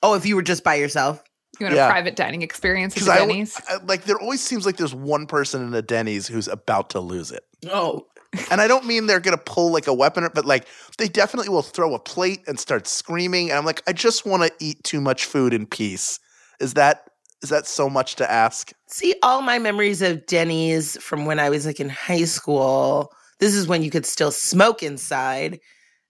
[0.03, 1.23] Oh if you were just by yourself
[1.59, 1.87] You want Yeah.
[1.87, 3.59] a private dining experience at Because the I, Denny's?
[3.67, 6.99] I- like there always seems like there's one person in a Denny's who's about to
[6.99, 7.43] lose it.
[7.71, 8.05] oh
[8.51, 11.61] And I don't mean they're gonna pull like a weapon, but like they definitely will
[11.63, 13.49] throw a plate and start screaming.
[13.49, 16.19] And I'm like, I just want to eat too much food in peace.
[16.59, 17.05] Is that
[17.43, 18.71] is that so much to ask?
[18.87, 23.11] See, all my memories of Denny's from when I was like in high school.
[23.39, 25.59] This is when you could still smoke inside.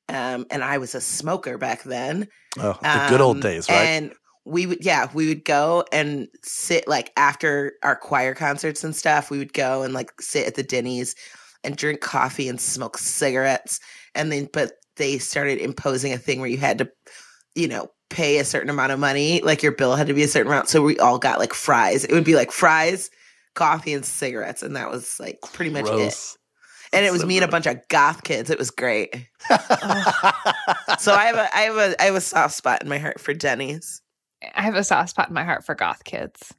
[0.09, 2.27] Um, and I was a smoker back then.
[2.59, 3.75] Oh, the good old Um, days, right?
[3.75, 4.13] And
[4.45, 9.29] we would, yeah, we would go and sit like after our choir concerts and stuff.
[9.29, 11.15] We would go and like sit at the Denny's
[11.63, 13.79] and drink coffee and smoke cigarettes.
[14.15, 16.89] And then, but they started imposing a thing where you had to,
[17.55, 20.27] you know, pay a certain amount of money, like your bill had to be a
[20.29, 20.69] certain amount.
[20.69, 22.05] So we all got like fries.
[22.05, 23.09] It would be like fries,
[23.53, 25.91] coffee, and cigarettes, and that was like pretty much it.
[25.91, 26.36] Gross.
[26.93, 28.49] And it was So me and a bunch of goth kids.
[28.49, 29.27] It was great.
[30.99, 33.19] So I have a I have a I have a soft spot in my heart
[33.19, 34.01] for Denny's.
[34.55, 36.53] I have a soft spot in my heart for goth kids.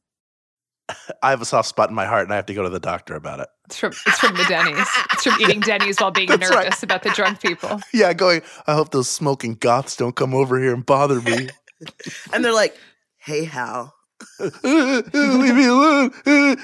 [1.23, 2.79] I have a soft spot in my heart, and I have to go to the
[2.81, 3.49] doctor about it.
[3.67, 4.87] It's from it's from the Denny's.
[5.13, 6.83] It's from eating Denny's while being That's nervous right.
[6.83, 7.81] about the drunk people.
[7.93, 8.43] Yeah, going.
[8.67, 11.49] I hope those smoking goths don't come over here and bother me.
[12.33, 12.77] And they're like,
[13.19, 13.95] "Hey Hal,
[14.41, 16.13] Leave me alone.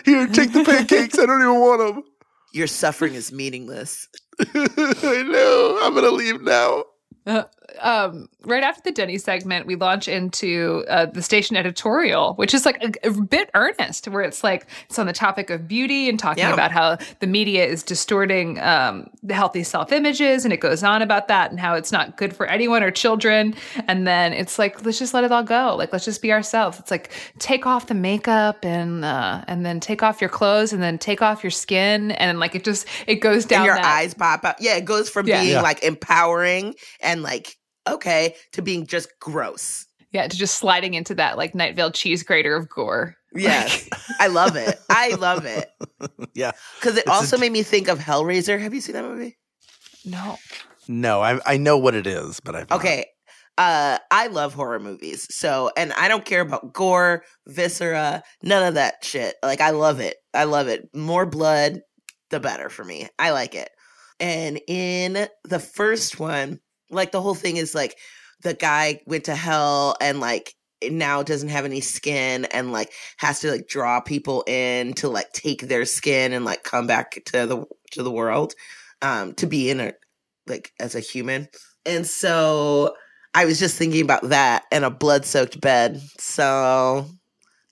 [0.05, 1.19] Here, take the pancakes.
[1.19, 2.05] I don't even want them.
[2.55, 4.09] Your suffering is meaningless."
[4.41, 5.79] I know.
[5.83, 6.85] I'm gonna leave now.
[7.27, 7.45] Uh,
[7.81, 12.65] um, right after the Denny segment, we launch into uh, the station editorial, which is
[12.67, 16.19] like a, a bit earnest, where it's like it's on the topic of beauty and
[16.19, 16.53] talking Yeah.
[16.53, 21.03] about how the media is distorting um, the healthy self images, and it goes on
[21.03, 23.55] about that and how it's not good for anyone or children.
[23.89, 26.79] And then it's like let's just let it all go, like let's just be ourselves.
[26.79, 30.83] It's like take off the makeup and uh, and then take off your clothes and
[30.83, 33.85] then take off your skin, and like it just it goes down and your that-
[33.85, 34.61] eyes pop out.
[34.61, 35.41] Yeah, it goes from Yeah.
[35.41, 35.63] being Yeah.
[35.63, 37.57] like empowering and like
[37.89, 39.87] okay to being just gross.
[40.13, 43.17] Yeah, to just sliding into that like Night Vale cheese grater of gore.
[43.37, 43.89] Yes,
[44.21, 44.79] I love it.
[44.89, 45.69] I love it
[46.35, 46.53] Yeah.
[46.79, 48.61] because it It's a also d- made me think of Hellraiser.
[48.61, 49.37] Have you seen that movie?
[50.05, 50.37] No.
[50.87, 52.79] No, I I know what it is, but I've not.
[52.79, 53.07] Okay.
[53.59, 55.27] Uh, I love horror movies.
[55.35, 59.35] So, and I don't care about gore, viscera, none of that shit.
[59.43, 60.17] Like, I love it.
[60.33, 60.89] I love it.
[60.95, 61.81] More blood,
[62.31, 63.09] the better for me.
[63.19, 63.71] I like it.
[64.21, 67.97] And in the first one, like, the whole thing is like
[68.43, 70.55] the guy went to hell and like
[70.91, 75.33] now doesn't have any skin and like has to like draw people in to like
[75.33, 78.53] take their skin and like come back to the to the world
[79.01, 79.93] um to be in a
[80.47, 81.49] like as a human
[81.87, 82.95] and so
[83.35, 86.01] I was just thinking about that and a blood soaked bed.
[86.19, 87.07] So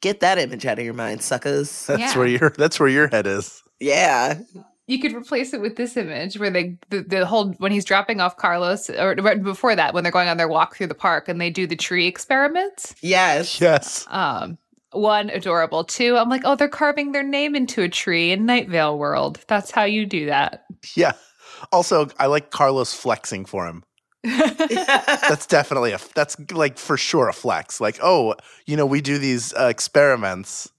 [0.00, 1.86] get that image out of your mind, suckers.
[1.86, 2.18] That's Yeah.
[2.18, 3.62] where your that's where your head is.
[3.78, 4.40] Yeah.
[4.86, 8.20] You could replace it with this image where they the, the whole when he's dropping
[8.20, 11.28] off Carlos or right before that when they're going on their walk through the park
[11.28, 12.94] and they do the tree experiments.
[13.00, 13.60] Yes.
[13.60, 14.06] Yes.
[14.10, 14.58] Um
[14.92, 15.84] one adorable.
[15.84, 19.40] Two, I'm like, oh, they're carving their name into a tree in Night Vale World.
[19.48, 20.64] That's how you do that.
[20.96, 21.12] Yeah.
[21.70, 23.84] Also, I like Carlos flexing for him.
[24.24, 27.80] That's definitely a that's like for sure a flex.
[27.80, 30.70] Like, oh, you know, we do these uh, experiments.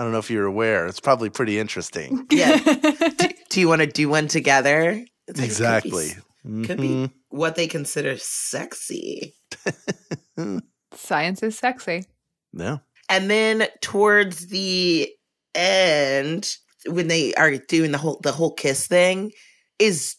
[0.00, 0.86] I don't know if you're aware.
[0.86, 2.26] It's probably pretty interesting.
[2.30, 2.56] yeah.
[3.18, 4.92] do, do you want to do one together?
[4.94, 6.06] Like, it could be exactly.
[6.06, 7.12] s- Could be Mhm.
[7.28, 9.34] what they consider sexy.
[10.94, 12.04] Science is sexy.
[12.52, 12.78] Yeah.
[13.08, 15.10] And then towards the
[15.54, 19.32] end, when they are doing the whole the whole kiss thing,
[19.78, 20.16] is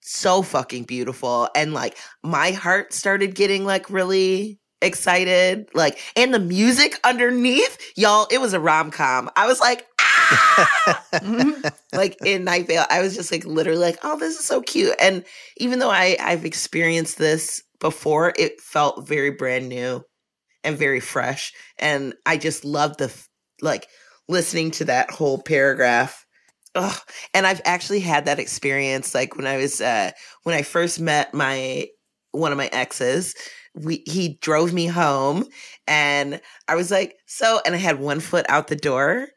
[0.00, 1.48] so fucking beautiful.
[1.56, 5.68] And like my heart started getting like really excited.
[5.74, 9.30] Like and the music underneath, y'all, it was a rom com.
[9.36, 11.04] I was like, ah!
[11.92, 14.94] like in Night Vale, I was just like literally like, oh, this is so cute.
[15.00, 15.24] And
[15.56, 20.04] even though I I've experienced this before, it felt very brand new
[20.64, 21.52] and very fresh.
[21.78, 23.12] And I just love the
[23.60, 23.88] like
[24.28, 26.24] listening to that whole paragraph.
[26.74, 26.98] Ugh.
[27.34, 30.10] And I've actually had that experience like when I was uh
[30.42, 31.86] when I first met my
[32.32, 33.34] one of my exes.
[33.74, 35.46] We he drove me home
[35.86, 39.28] and I was like, so and I had one foot out the door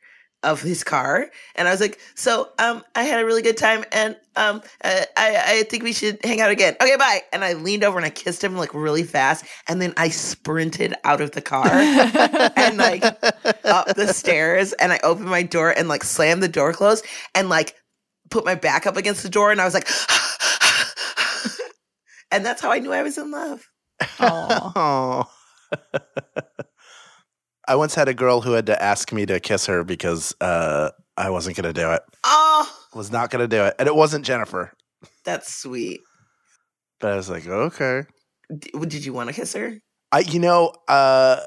[0.44, 3.84] of his car and I was like, so um I had a really good time
[3.92, 6.76] and um uh, I I think we should hang out again.
[6.80, 7.22] Okay, bye.
[7.34, 10.94] And I leaned over and I kissed him like really fast and then I sprinted
[11.04, 13.04] out of the car and like
[13.64, 17.50] up the stairs and I opened my door and like slammed the door closed and
[17.50, 17.76] like
[18.30, 19.88] put my back up against the door and I was like
[22.32, 23.68] and that's how I knew I was in love.
[24.20, 25.30] Oh.
[27.68, 30.92] I once had a girl who had to ask me to kiss her because uh,
[31.18, 32.04] I wasn't going to do it.
[32.24, 34.72] Oh, Was not going to do it, and it wasn't Jennifer.
[35.24, 36.02] that's sweet.
[37.00, 38.04] But I was like, okay.
[38.56, 39.80] D- did you want to kiss her?
[40.12, 41.40] I, you know, uh,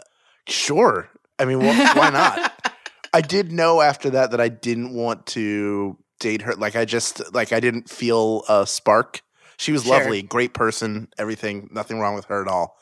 [0.49, 1.09] sure.
[1.39, 2.73] I mean, wh- why not?
[3.15, 6.55] I did know after that that I didn't want to date her.
[6.55, 9.23] Like, I just like I didn't feel a spark.
[9.59, 9.99] She was Sure.
[9.99, 12.77] lovely, great person, everything, nothing wrong with her at all.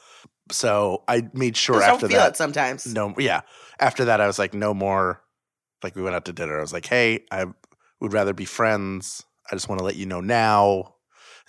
[0.53, 2.31] So I made sure Just after don't feel that.
[2.33, 2.87] it sometimes.
[2.87, 3.41] No, yeah.
[3.81, 5.21] After that, I was like, no more.
[5.83, 6.57] Like we went out to dinner.
[6.59, 7.47] I was like, hey, I
[8.01, 9.25] would rather be friends.
[9.51, 10.95] I just want to let you know now.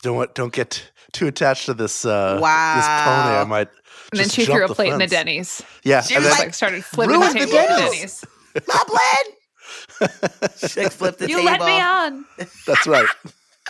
[0.04, 3.36] Don't want, don't get too attached to this uh this pony.
[3.36, 3.46] I Wow.
[3.46, 3.70] might.
[4.12, 5.08] And then she jump threw a the plate in the.
[5.08, 5.62] Denny's.
[5.84, 7.92] Yeah, She and was then, like started flipping the ruined the table at deals.
[7.92, 8.26] Denny's.
[8.68, 10.58] Loveland!
[10.68, 11.46] She like flipped the You table.
[11.46, 12.26] let me on.
[12.66, 13.08] that's right.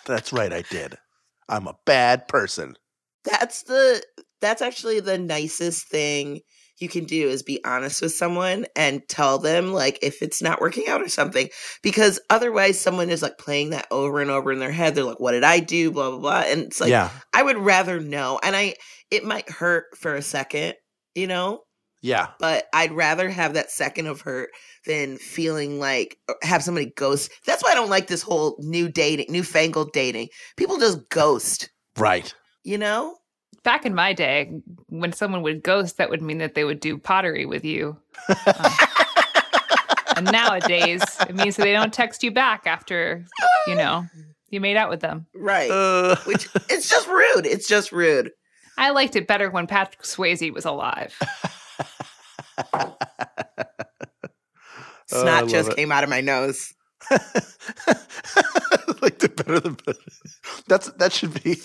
[0.06, 0.52] That's right.
[0.54, 0.98] I did.
[1.50, 2.76] I'm a bad person.
[3.24, 4.04] That's the
[4.42, 6.42] that's actually the nicest thing
[6.80, 10.62] you can do is be honest with someone and tell them like if it's not
[10.62, 11.50] working out or something
[11.82, 14.94] because otherwise someone is like playing that over and over in their head.
[14.94, 15.92] They're like what did i do?
[15.92, 18.76] blah blah blah and it's like yeah, i would rather know and i
[19.10, 20.76] it might hurt for a second
[21.16, 21.62] you know
[22.02, 24.50] yeah, but i'd rather have that second of hurt
[24.86, 27.32] than feeling like have somebody ghost.
[27.46, 30.30] That's why i don't like this whole new dating newfangled dating.
[30.56, 31.70] People just ghost.
[31.98, 32.34] Right.
[32.64, 33.16] you know?
[33.64, 34.52] Back in my day,
[34.88, 37.98] when someone would ghost, that would mean that they would do pottery with you.
[38.30, 38.56] Um,
[40.16, 43.26] and nowadays, it means that they don't text you back after,
[43.68, 44.06] you know,
[44.50, 45.26] you made out with them.
[45.36, 45.70] right.
[45.70, 47.46] Uh, which it's just rude.
[47.46, 48.32] It's just rude.
[48.78, 51.14] I liked it better when Patrick Swayze was alive.
[52.58, 52.98] Oh,
[55.22, 55.76] snot love just it.
[55.78, 56.74] came out of my nose
[59.02, 60.00] like the better the better.
[60.68, 61.58] That's that should be.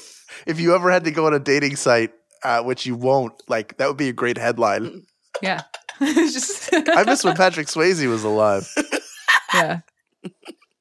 [0.47, 2.13] If you ever had to go on a dating site,
[2.45, 5.05] uh, which you won't, like that would be a great headline.
[5.41, 5.63] Yeah.
[6.01, 8.73] Just I miss when Patrick Swayze was alive.
[9.55, 9.81] yeah.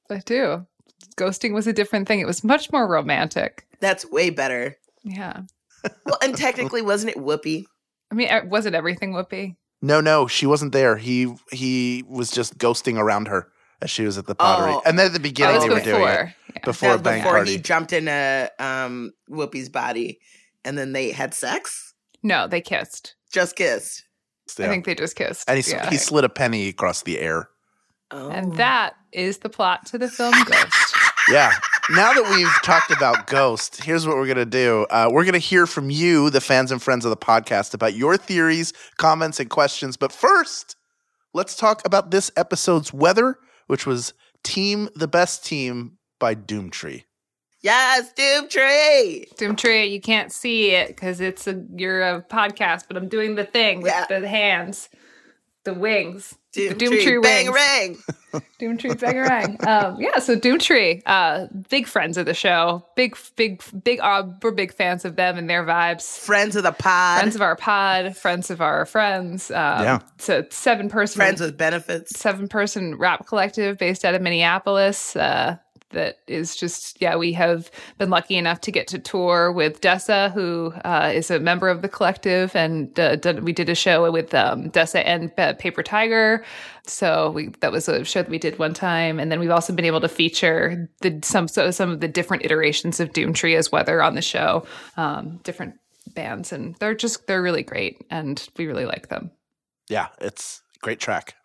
[0.09, 0.67] I do.
[1.17, 2.19] Ghosting was a different thing.
[2.19, 3.65] It was much more romantic.
[3.79, 5.41] that's way better Yeah.
[6.05, 7.65] well and technically wasn't it whoopi
[8.11, 9.55] I mean, was it everything Whoopi?
[9.81, 10.97] No, no, she wasn't there.
[10.97, 13.47] He he was just ghosting around her
[13.81, 14.73] as she was at the pottery.
[14.73, 14.81] Oh.
[14.85, 16.33] And then at the Oh, beginning they was were doing it before.
[16.53, 16.61] Yeah.
[16.65, 17.51] before a That was bang before party.
[17.53, 20.19] he jumped into um whoopi's body
[20.63, 23.15] and then they had sex No, they kissed.
[23.33, 24.03] just kissed
[24.59, 25.49] I think they just kissed.
[25.49, 25.89] and he Yeah.
[25.89, 27.49] he slid a penny across the air.
[28.11, 28.29] oh.
[28.29, 30.95] And that is the plot to the film Ghost.
[31.29, 31.53] Yeah.
[31.89, 34.85] Now that we've talked about Ghost, here's what we're going to do.
[34.89, 37.95] Uh, we're going to hear from you, the fans and friends of the podcast, about
[37.95, 39.97] your theories, comments, and questions.
[39.97, 40.75] But first,
[41.33, 44.13] let's talk about this episode's weather, which was
[44.43, 47.03] Team the Best Team by Doomtree.
[47.61, 53.07] yes doomtree Doomtree, you can't see it because it's a you're a podcast, but I'm
[53.07, 54.19] doing the thing with Yeah.
[54.19, 54.89] the hands,
[55.63, 56.35] the wings.
[56.53, 57.55] The doomtree Doomtree bang wings.
[57.55, 57.97] rang
[58.61, 59.67] Doomtree Bangarang.
[59.67, 62.85] um, yeah, so Doomtree, uh, big friends of the show.
[62.95, 63.99] Big, big, big.
[63.99, 66.17] Uh, we're big fans of them and their vibes.
[66.17, 69.51] friends of the pod Friends of our pod, friends of our friends.
[69.51, 69.99] Um, Yeah.
[70.17, 75.13] So seven person, friends with benefits seven person rap collective based out of Minneapolis.
[75.15, 75.57] Uh,
[75.91, 77.15] that is just yeah.
[77.15, 81.39] We have been lucky enough to get to tour with Dessa, who uh, is a
[81.39, 85.31] member of the collective, and uh, done, we did a show with um, Dessa and
[85.37, 86.43] uh, Paper Tiger.
[86.85, 89.73] So we that was a show that we did one time, and then we've also
[89.73, 93.71] been able to feature the some so some of the different iterations of Doomtree as
[93.71, 94.65] weather on the show,
[94.97, 95.75] um, different
[96.13, 99.31] bands, and they're just they're really great, and we really like them.
[99.89, 101.35] Yeah, it's a great track.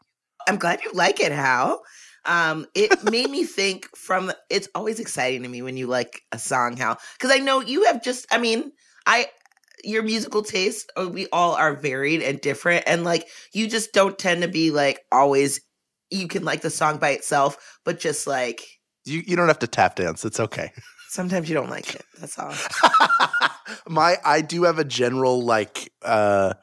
[0.48, 1.82] I'm glad you like it, Hal.
[2.26, 6.38] Um, it made me think from it's always exciting to me when you like a
[6.38, 8.72] song, how Because I know you have just I mean,
[9.06, 9.28] I
[9.84, 14.18] your musical taste, uh, we all are varied and different, and like you just don't
[14.18, 15.60] tend to be like always
[16.10, 18.62] you can like the song by itself, but just like
[19.04, 20.24] You, you don't have to tap dance.
[20.24, 20.72] It's okay.
[21.08, 22.04] sometimes you don't like it.
[22.18, 22.54] That's all.
[23.88, 26.54] my I do have a general like uh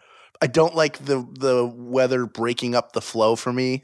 [0.41, 3.84] I don't like the the weather breaking up the flow for me.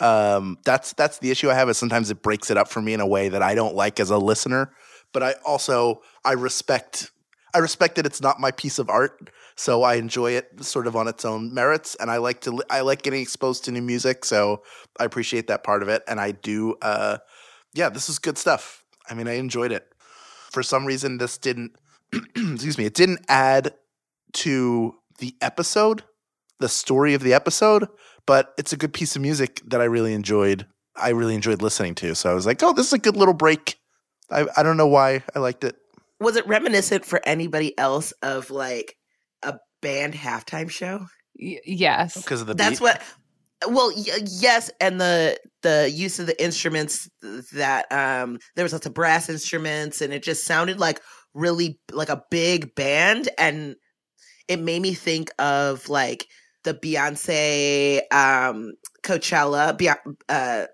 [0.00, 2.94] Um that's that's the issue I have is sometimes it breaks it up for me
[2.94, 4.72] in a way that I don't like as a listener,
[5.12, 7.10] but I also I respect
[7.52, 10.94] I respect that it's not my piece of art, so I enjoy it sort of
[10.94, 14.24] on its own merits and I like to I like getting exposed to new music,
[14.24, 14.62] so
[14.98, 17.18] I appreciate that part of it and I do uh
[17.74, 18.84] yeah, this is good stuff.
[19.08, 19.86] I mean, I enjoyed it.
[20.50, 21.72] For some reason this didn't
[22.12, 23.74] excuse me, it didn't add
[24.32, 26.04] to the episode,
[26.58, 27.88] the story of the episode,
[28.26, 30.66] but it's a good piece of music that I really enjoyed.
[30.96, 32.14] I really enjoyed listening to.
[32.14, 33.76] So I was like, oh, this is a good little break.
[34.30, 35.76] I, I don't know why I liked it.
[36.20, 38.96] Was it reminiscent for anybody else of like
[39.42, 41.06] a band halftime show?
[41.38, 42.14] Y- yes.
[42.22, 42.82] Because of the That's beat.
[42.82, 43.02] what.
[43.66, 47.10] Well, y- yes, and the the use of the instruments
[47.52, 51.00] that um there was lots of brass instruments, and it just sounded like
[51.34, 53.76] really like a big band, and
[54.48, 56.26] it made me think of like
[56.64, 60.16] the Beyonce um Coachella, Beyonce.
[60.28, 60.66] Uh,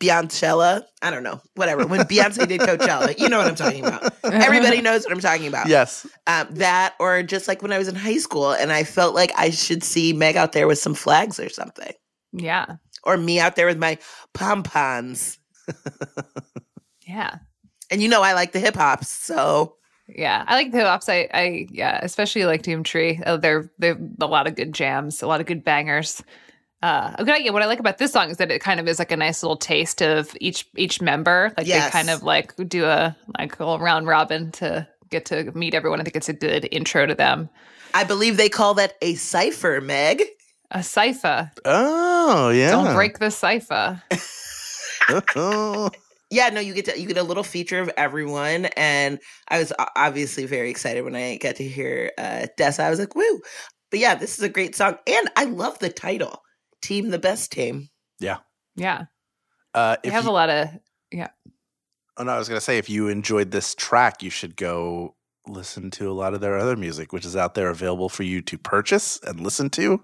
[0.00, 1.84] Beyonce, I don't know, whatever.
[1.84, 4.12] When Beyonce did Coachella, you know what I'm talking about.
[4.24, 6.06] Everybody knows what I'm talking about Yes.
[6.28, 9.32] um, that or just like when I was in high school and I felt like
[9.36, 11.92] I should see Meg out there with some flags or something.
[12.32, 12.76] Yeah.
[13.02, 13.98] Or me out there with my
[14.34, 15.38] pom poms.
[17.06, 17.38] Yeah.
[17.90, 19.77] And you know I like the hip hops, so
[20.08, 20.44] Yeah.
[20.46, 21.08] I like the hops.
[21.08, 23.22] I, I, yeah, especially like Doomtree.
[23.26, 26.22] Oh, they're, they're a lot of good jams, a lot of good bangers.
[26.82, 28.98] Uh, okay, yeah, what I like about this song is that it kind of is
[29.00, 31.52] like a nice little taste of each each member.
[31.58, 31.86] Like Yes.
[31.86, 35.74] they kind of like do a like a little round robin to get to meet
[35.74, 36.00] everyone.
[36.00, 37.48] I think it's a good intro to them.
[37.94, 40.22] I believe they call that a cipher, Meg.
[40.70, 41.50] A cipher.
[41.64, 42.70] Oh, yeah.
[42.70, 44.00] Don't break the cipher.
[46.30, 49.18] yeah, no, you get to, you get a little feature of everyone, and
[49.48, 52.80] I was obviously very excited when I got to hear uh, Dessa.
[52.80, 53.40] I was like, "Woo!"
[53.90, 56.42] But yeah, this is a great song, and I love the title,
[56.82, 57.88] "Team the Best Team."
[58.20, 58.38] Yeah,
[58.76, 59.04] yeah.
[59.72, 60.68] Uh, they have you, a lot of
[61.10, 61.28] yeah.
[62.18, 65.14] Oh no, I was gonna say if you enjoyed this track, you should go
[65.46, 68.42] listen to a lot of their other music, which is out there available for you
[68.42, 70.02] to purchase and listen to.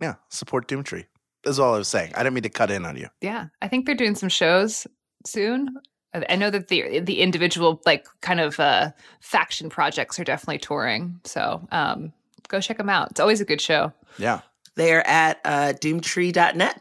[0.00, 1.06] Yeah, support Doomtree.
[1.42, 2.12] That's all I was saying.
[2.14, 3.08] I didn't mean to cut in on you.
[3.20, 4.86] Yeah, I think they're doing some shows
[5.24, 5.76] soon.
[6.12, 8.90] I know that the the individual like kind of uh,
[9.20, 11.20] faction projects are definitely touring.
[11.24, 12.12] So um,
[12.48, 13.12] go check them out.
[13.12, 13.92] It's always a good show.
[14.18, 14.40] Yeah.
[14.74, 16.80] They are at uh, doomtree.net.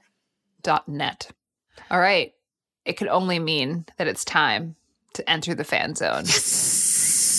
[0.64, 1.30] Dot net.
[1.92, 2.34] All right.
[2.86, 4.76] It could only mean that it's time
[5.14, 6.24] to enter the fan zone.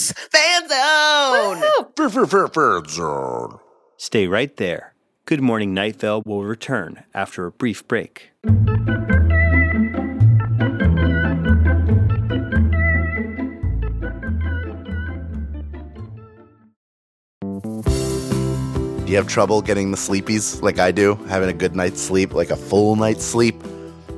[0.07, 0.13] Yes!
[0.31, 1.61] Fan zone!
[1.95, 3.59] Fan zone.
[3.97, 4.93] Stay right there.
[5.25, 8.31] Good Morning Night Vale will return after a brief break.
[19.11, 22.49] You have trouble getting the sleepies like I do, having a good night's sleep, like
[22.49, 23.61] a full night's sleep,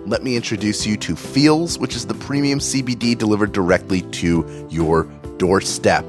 [0.05, 5.05] let me introduce you to Feals, which is the premium CBD delivered directly to your
[5.37, 6.05] doorstep.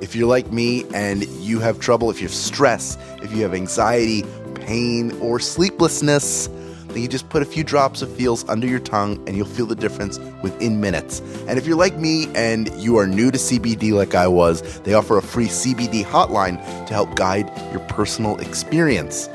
[0.00, 3.52] If you're like me and you have trouble, if you have stress, if you have
[3.52, 4.22] anxiety,
[4.54, 6.48] pain, or sleeplessness,
[6.94, 9.66] then you just put a few drops of Feals under your tongue and you'll feel
[9.66, 11.20] the difference within minutes.
[11.48, 14.94] And if you're like me and you are new to CBD like I was, they
[14.94, 19.28] offer a free CBD hotline to help guide your personal experience.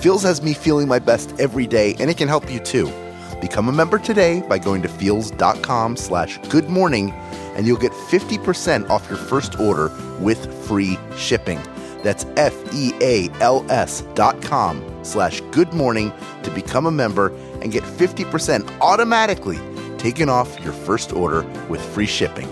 [0.00, 2.92] Feals has me feeling my best every day, and it can help you too.
[3.40, 7.12] Become a member today by going to feals.com slash good morning,
[7.56, 9.90] and you'll get 50% off your first order
[10.20, 11.60] with free shipping.
[12.02, 17.28] That's F-E-A-L-S dot com slash good morning to become a member
[17.60, 19.58] and get 50% automatically
[19.98, 22.48] taken off your first order with free shipping.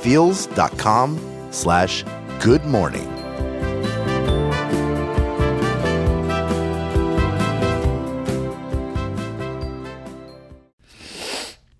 [0.00, 2.04] Feals.com slash
[2.40, 3.08] good morning.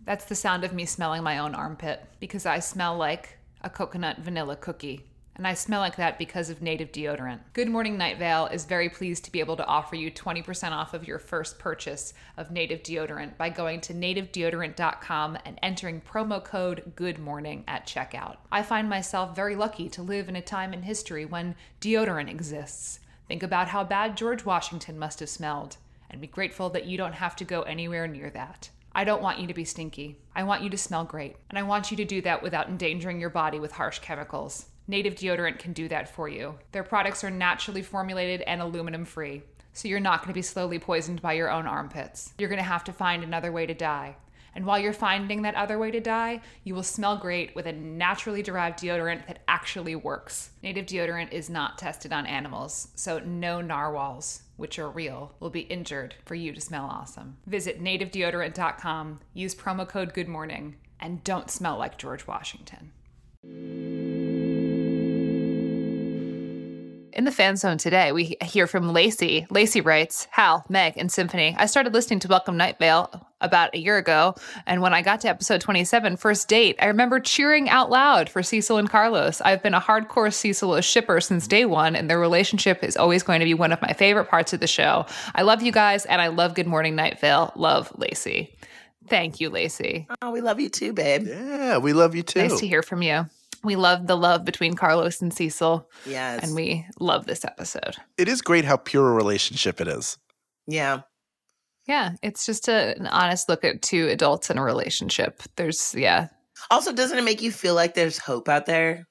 [0.05, 4.19] That's the sound of me smelling my own armpit because I smell like a coconut
[4.19, 5.05] vanilla cookie
[5.39, 7.39] and I smell like that because of native deodorant.
[7.53, 10.95] Good Morning Night Vale is very pleased to be able to offer you 20% off
[10.95, 16.93] of your first purchase of native deodorant by going to nativedeodorant.com and entering promo code
[16.97, 18.39] Good Morning at checkout.
[18.51, 22.99] I find myself very lucky to live in a time in history when deodorant exists.
[23.29, 25.77] Think about how bad George Washington must have smelled,
[26.11, 28.71] and be grateful that you don't have to go anywhere near that.
[28.93, 30.19] I don't want you to be stinky.
[30.35, 31.37] I want you to smell great.
[31.51, 34.67] And I want you to do that without endangering your body with harsh chemicals.
[34.89, 36.55] Native Deodorant can do that for you.
[36.73, 39.43] Their products are naturally formulated and aluminum free,
[39.75, 42.33] so you're not going to be slowly poisoned by your own armpits.
[42.39, 44.17] You're going to have to find another way to die.
[44.55, 47.73] And while you're finding that other way to die, you will smell great with a
[47.73, 50.51] naturally derived deodorant that actually works.
[50.63, 55.61] Native deodorant is not tested on animals, so no narwhals, which are real, will be
[55.61, 57.37] injured for you to smell awesome.
[57.47, 62.93] Visit nativedeodorant.com, use promo code Good Morning, and don't smell like George Washington.
[67.13, 69.47] In the fan zone today, we hear from Lacey.
[69.51, 71.55] Lacey writes, Hal, Meg, and Symphony.
[71.59, 74.35] I started listening to Welcome Night Vale about a year ago,
[74.67, 78.43] and when I got to episode 27, First Date, I remember cheering out loud for
[78.43, 79.41] Cecil and Carlos.
[79.41, 83.41] I've been a hardcore Cecil shipper since day one, and their relationship is always going
[83.41, 85.07] to be one of my favorite parts of the show.
[85.35, 87.53] I love you guys, and I love Good Morning Night Vale.
[87.57, 88.55] Love Lacey.
[89.09, 90.07] Thank you, Lacey.
[90.21, 91.27] Oh, we love you too, babe.
[91.27, 92.41] Yeah, we love you too.
[92.41, 93.27] Nice to hear from you.
[93.65, 95.89] We love the love between Carlos and Cecil.
[96.07, 96.45] Yes.
[96.45, 97.97] And we love this episode.
[98.17, 100.17] It is great how pure a relationship it is.
[100.67, 101.01] Yeah.
[101.87, 102.13] Yeah.
[102.23, 105.43] It's just a, an honest look at two adults in a relationship.
[105.57, 106.29] There's, yeah.
[106.71, 109.07] Also, doesn't it make you feel like there's hope out there?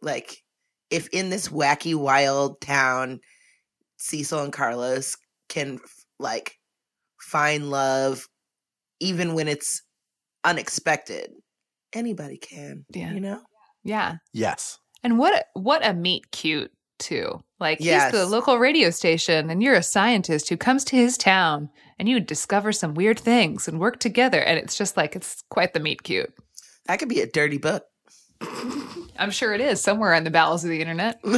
[0.00, 0.42] Like,
[0.90, 3.20] if in this wacky, wild town,
[3.98, 5.16] Cecil and Carlos
[5.48, 5.78] can,
[6.18, 6.56] like,
[7.20, 8.26] find love
[8.98, 9.82] even when it's
[10.44, 11.30] unexpected,
[11.92, 12.84] anybody can.
[12.90, 13.12] Yeah.
[13.12, 13.40] You know?
[13.84, 14.16] Yeah.
[14.32, 14.78] Yes.
[15.02, 17.42] And what what a meet cute too.
[17.58, 18.10] Like yes.
[18.10, 22.08] he's the local radio station and you're a scientist who comes to his town and
[22.08, 25.80] you discover some weird things and work together and it's just like it's quite the
[25.80, 26.32] meet cute.
[26.86, 27.84] That could be a dirty book.
[29.18, 31.20] I'm sure it is somewhere in the bowels of the internet.
[31.24, 31.34] some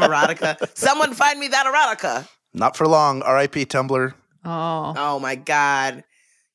[0.00, 0.76] erotica.
[0.76, 2.28] Someone find me that erotica.
[2.54, 3.22] Not for long.
[3.22, 3.66] R.I.P.
[3.66, 4.14] Tumblr.
[4.44, 4.94] Oh.
[4.96, 6.04] Oh my God.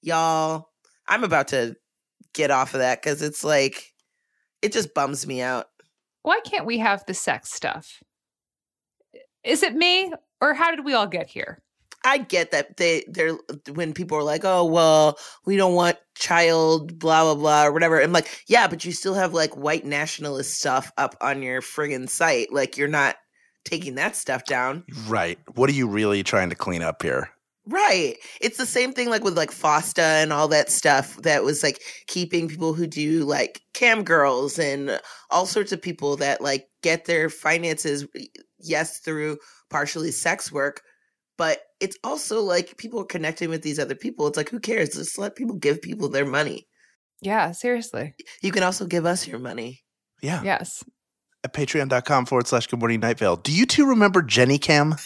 [0.01, 0.69] Y'all,
[1.07, 1.75] I'm about to
[2.33, 3.91] get off of that because it's like
[4.61, 5.67] It just bums me out.
[6.23, 8.03] Why can't we have the sex stuff?
[9.43, 11.61] Is it me or how did we all get here?
[12.05, 13.37] I get that they they're
[13.73, 18.01] when people are like, oh well, we don't want child blah blah blah or whatever.
[18.01, 22.09] I'm like, yeah, but you still have like white nationalist stuff up on your friggin'
[22.09, 22.51] site.
[22.51, 23.15] Like you're not
[23.65, 24.83] taking that stuff down.
[25.07, 25.39] Right.
[25.55, 27.29] What are you really trying to clean up here?
[27.67, 28.15] Right.
[28.39, 31.81] It's the same thing like with like FOSTA and all that stuff that was like
[32.07, 37.05] keeping people who do like cam girls and all sorts of people that like get
[37.05, 38.07] their finances
[38.59, 39.37] yes through
[39.69, 40.81] partially sex work,
[41.37, 44.27] but it's also like people are connecting with these other people.
[44.27, 44.91] It's like who cares?
[44.91, 46.67] Just let people give people their money.
[47.21, 48.15] Yeah, seriously.
[48.41, 49.81] You can also give us your money.
[50.21, 50.41] Yeah.
[50.41, 50.83] Yes.
[51.43, 53.35] At patreon.com forward slash good morning night vale.
[53.35, 54.95] Do you two remember Jenny Cam?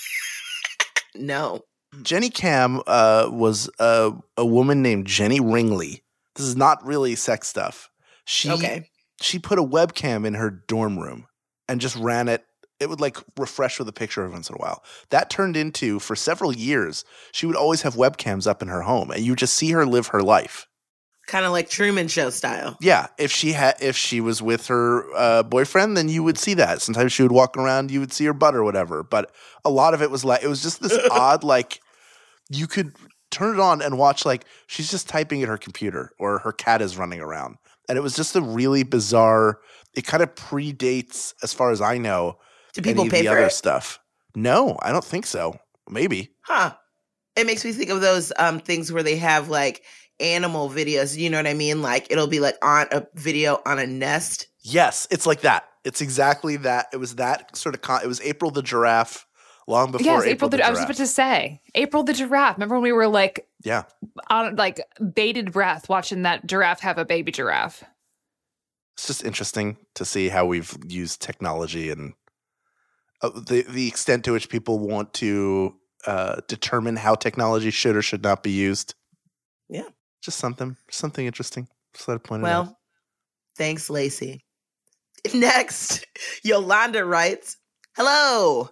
[1.14, 1.62] No.
[2.02, 6.04] Jenny Cam uh, was a, a woman named Jenny Ringley.
[6.36, 7.90] This is not really sex stuff.
[8.26, 8.90] She Okay.
[9.22, 11.28] she put a webcam in her dorm room
[11.68, 12.46] and just ran it.
[12.80, 14.84] It would like refresh with a picture every once in a while.
[15.10, 17.04] That turned into for several years.
[17.32, 20.08] She would always have webcams up in her home, and you just see her live
[20.08, 20.68] her life.
[21.28, 22.78] Kind of like Truman Show style.
[22.82, 26.56] Yeah, if she had, if she was with her uh, boyfriend, then you would see
[26.56, 26.82] that.
[26.82, 29.04] Sometimes she would walk around, you would see her butt or whatever.
[29.04, 29.32] But
[29.64, 31.81] a lot of it was like it was just this odd, like
[32.52, 32.96] you could
[33.32, 36.82] turn it on and watch like she's just typing at her computer or her cat
[36.82, 37.56] is running around,
[37.90, 39.60] and it was just a really bizarre.
[39.96, 42.38] It kind of predates, as far as I know,
[42.74, 43.52] Do people pay the for other it?
[43.54, 44.00] stuff.
[44.36, 45.58] No, I don't think so.
[45.90, 46.32] Maybe.
[46.42, 46.74] Huh.
[47.36, 49.84] It makes me think of those um things where they have like
[50.20, 51.82] animal videos, you know what I mean?
[51.82, 54.48] Like it'll be like on a video on a nest.
[54.64, 55.66] Yes, it's like that.
[55.84, 56.88] It's exactly that.
[56.94, 57.82] It was that sort of.
[57.82, 59.26] Con- it was April the giraffe
[59.72, 60.50] long before yes, April, April.
[60.50, 62.58] the, the, I was about to say April the giraffe.
[62.58, 63.84] Remember when we were like yeah.
[64.30, 64.82] on like
[65.14, 67.84] bated breath watching that giraffe have a baby giraffe?
[69.02, 72.14] it's just interesting to see how we've used technology and
[73.24, 78.02] uh, the the extent to which people want to uh, determine how technology should or
[78.02, 78.94] should not be used.
[79.70, 79.90] Yeah.
[80.22, 81.68] just something, something interesting.
[81.96, 82.76] Just let it point it Well, out.
[83.58, 84.46] thanks, Lacey.
[85.34, 86.06] Next,
[86.44, 87.58] Yolanda writes
[87.96, 88.70] Hello.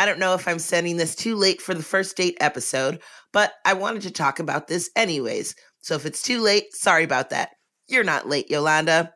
[0.00, 3.02] I don't know if I'm sending this too late for the first date episode,
[3.34, 5.54] but I wanted to talk about this anyways.
[5.82, 7.50] So if it's too late, sorry about that.
[7.86, 9.12] You're not late, Yolanda.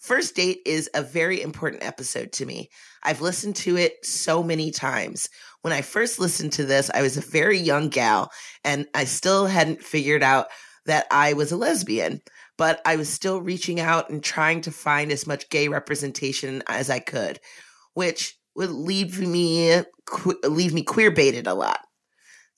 [0.00, 2.70] First Date is a very important episode to me.
[3.02, 5.28] I've listened to it so many times.
[5.60, 8.30] When I first listened to this, I was a very young gal
[8.64, 10.46] and I still hadn't figured out
[10.86, 12.22] that I was a lesbian,
[12.56, 16.88] but I was still reaching out and trying to find as much gay representation as
[16.88, 17.40] I could,
[17.92, 19.82] which would leave me
[20.44, 21.80] leave me queer baited a lot.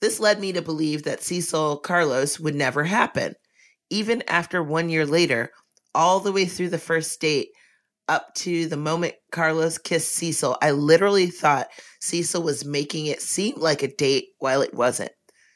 [0.01, 3.33] This led me to believe that Cecil Carlos would never happen.
[3.89, 5.51] Even after one year later,
[5.95, 7.49] all the way through the first date,
[8.07, 11.67] up to the moment Carlos kissed Cecil, I literally thought
[11.99, 15.11] Cecil was making it seem like a date while it wasn't.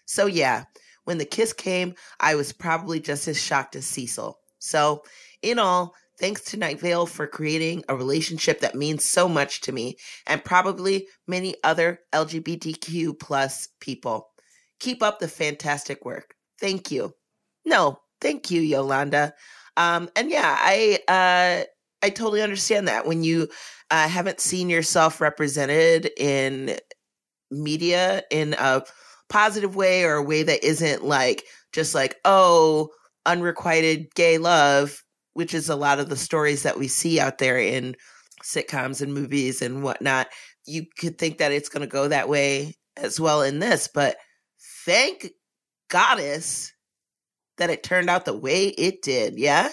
[0.06, 0.66] So, yeah,
[1.06, 4.38] when the kiss came, I was probably just as shocked as Cecil.
[4.60, 5.04] So,
[5.42, 9.72] in all, thanks to Night Vale for creating a relationship that means so much to
[9.72, 9.98] me
[10.28, 14.28] and probably many other LGBTQ plus people.
[14.80, 16.36] Keep up the fantastic work.
[16.60, 17.14] Thank you.
[17.66, 19.34] No, thank you, Yolanda.
[19.78, 21.66] Um, and yeah, I uh,
[22.06, 23.48] I totally understand that when you
[23.90, 26.78] uh, haven't seen yourself represented in
[27.50, 28.84] media in a
[29.30, 32.90] positive way or a way that isn't like just like oh
[33.26, 35.04] unrequited gay love,
[35.34, 37.96] which is a lot of the stories that we see out there in
[38.44, 40.28] sitcoms and movies and whatnot.
[40.66, 44.18] You could think that it's going to go that way as well in this, but
[44.86, 45.30] thank
[45.90, 46.74] goddess
[47.58, 49.38] that it turned out the way it did.
[49.38, 49.70] Yeah.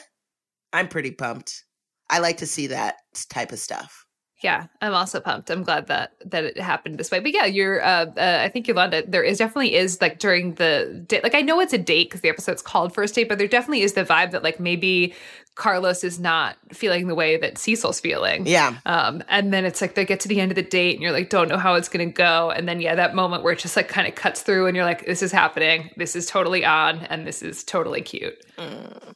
[0.72, 1.64] I'm pretty pumped.
[2.10, 2.96] I like to see that
[3.30, 4.04] type of stuff.
[4.40, 5.50] Yeah, I'm also pumped.
[5.50, 7.18] I'm glad that that it happened this way.
[7.18, 7.82] But yeah, you're.
[7.82, 11.24] Uh, uh, I think Yolanda, there is definitely is like during the date.
[11.24, 13.82] Like I know it's a date because the episode's called first date, but there definitely
[13.82, 15.12] is the vibe that like maybe
[15.56, 18.46] Carlos is not feeling the way that Cecil's feeling.
[18.46, 18.78] Yeah.
[18.86, 21.10] Um, and then it's like they get to the end of the date and you're
[21.10, 22.52] like, don't know how it's gonna go.
[22.52, 24.84] And then yeah, that moment where it just like kind of cuts through and you're
[24.84, 28.38] like, this is happening, this is totally on, and this is totally cute.
[28.56, 29.14] Mm.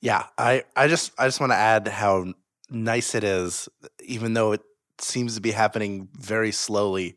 [0.00, 2.34] Yeah, I, I just I just want to add how
[2.70, 3.68] nice it is,
[4.04, 4.62] even though it
[5.00, 7.16] seems to be happening very slowly.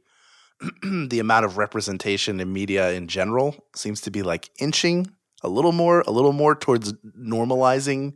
[0.83, 5.71] the amount of representation in media in general seems to be like inching a little
[5.71, 8.13] more, a little more towards normalizing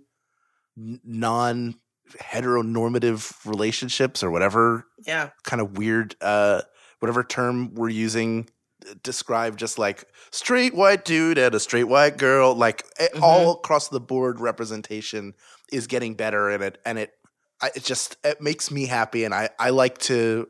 [0.77, 1.75] non
[2.19, 5.29] heteronormative relationships or whatever Yeah.
[5.43, 6.61] kind of weird uh
[6.99, 8.47] whatever term we're using
[8.87, 13.21] uh, describe just like straight white dude and a straight white girl like eh, Mhm.
[13.23, 15.33] all across the board representation
[15.71, 17.13] is getting better and it and it
[17.61, 20.47] I, it just it makes me happy, and I I like to.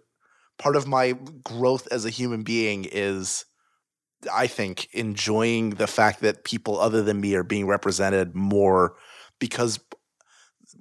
[0.57, 3.43] Part of my growth as a human being is,
[4.33, 8.95] I think, enjoying the fact that people other than me are being represented more,
[9.37, 9.81] because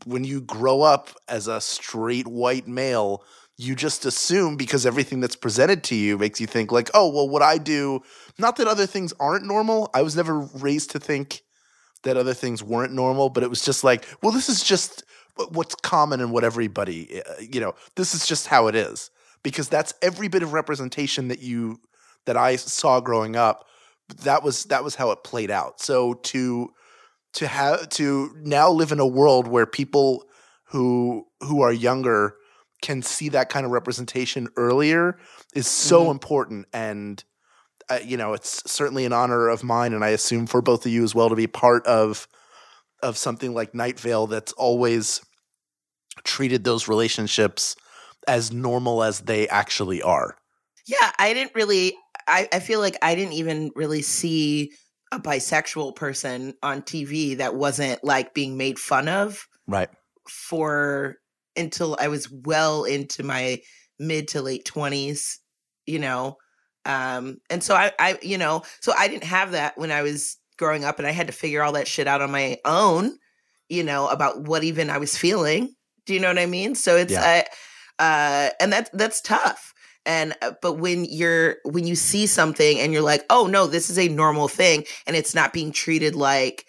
[0.04, 3.24] when you grow up as a straight white male,
[3.56, 7.28] you just assume because everything that's presented to you makes you think like, oh, well,
[7.28, 8.00] what I do,
[8.38, 9.90] not that other things aren't normal.
[9.92, 11.42] I was never raised to think
[12.04, 15.04] that other things weren't normal, but it was just like, well, this is just
[15.50, 19.10] what's common and what everybody, uh, you know, this is just how it is
[19.42, 21.80] because that's every bit of representation that you
[22.26, 23.66] that I saw growing up.
[24.22, 25.80] That was that was how it played out.
[25.80, 26.72] So to
[27.34, 30.24] to have to now live in a world where people
[30.66, 32.36] who who are younger
[32.82, 35.16] can see that kind of representation earlier
[35.54, 36.10] is so mm-hmm.
[36.12, 37.24] important and
[37.88, 40.92] uh, you know it's certainly an honor of mine and i assume for both of
[40.92, 42.28] you as well to be part of
[43.02, 45.20] of something like night vale that's always
[46.22, 47.76] treated those relationships
[48.26, 50.36] as normal as they actually are
[50.86, 51.94] yeah i didn't really
[52.26, 54.72] i, I feel like i didn't even really see
[55.12, 59.90] a bisexual person on tv that wasn't like being made fun of right
[60.28, 61.18] for
[61.56, 63.60] until I was well into my
[63.98, 65.38] mid to late 20s,
[65.86, 66.36] you know.
[66.84, 70.36] Um, and so I, I, you know, so I didn't have that when I was
[70.58, 73.16] growing up and I had to figure all that shit out on my own,
[73.68, 75.74] you know, about what even I was feeling.
[76.06, 76.74] Do you know what I mean?
[76.74, 77.42] So it's, yeah.
[77.98, 79.72] uh, uh, and that's, that's tough.
[80.06, 83.88] And, uh, but when you're, when you see something and you're like, oh no, this
[83.90, 86.66] is a normal thing and it's not being treated like,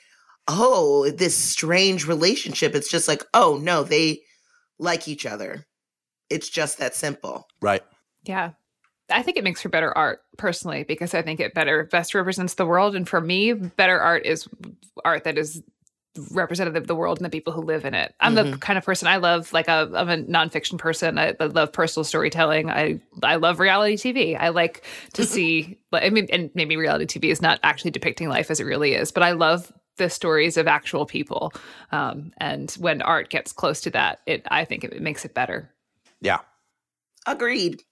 [0.48, 2.76] oh, this strange relationship.
[2.76, 4.22] It's just like, oh no, they,
[4.78, 5.66] like each other.
[6.30, 7.48] It's just that simple.
[7.62, 7.82] Right.
[8.24, 8.52] Yeah.
[9.10, 12.56] I think it makes for better art personally because I think it better best represents
[12.56, 12.96] the world.
[12.96, 14.48] And for me, better art is
[15.04, 15.62] art that is
[16.32, 18.16] representative of the world and the people who live in it.
[18.20, 18.52] I'm mm-hmm.
[18.52, 21.18] the kind of person I love, like a, I'm a nonfiction person.
[21.18, 22.70] I, I, love personal storytelling.
[22.70, 24.40] I I love reality TV.
[24.40, 24.84] I like
[25.14, 25.78] to see.
[25.94, 29.12] I mean, and maybe reality TV is not actually depicting life as it really is,
[29.12, 31.54] but I love the stories of actual people.
[31.92, 35.34] Um, and when art gets close to that, it I think it, it makes it
[35.34, 35.72] better.
[36.22, 36.40] Yeah,
[37.28, 37.84] agreed.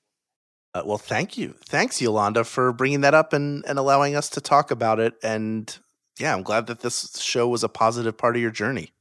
[0.76, 4.42] Uh, well, thank you, thanks Yolanda for bringing that up and and allowing us to
[4.42, 5.14] talk about it.
[5.22, 5.78] And
[6.20, 8.92] yeah, I'm glad that this show was a positive part of your journey.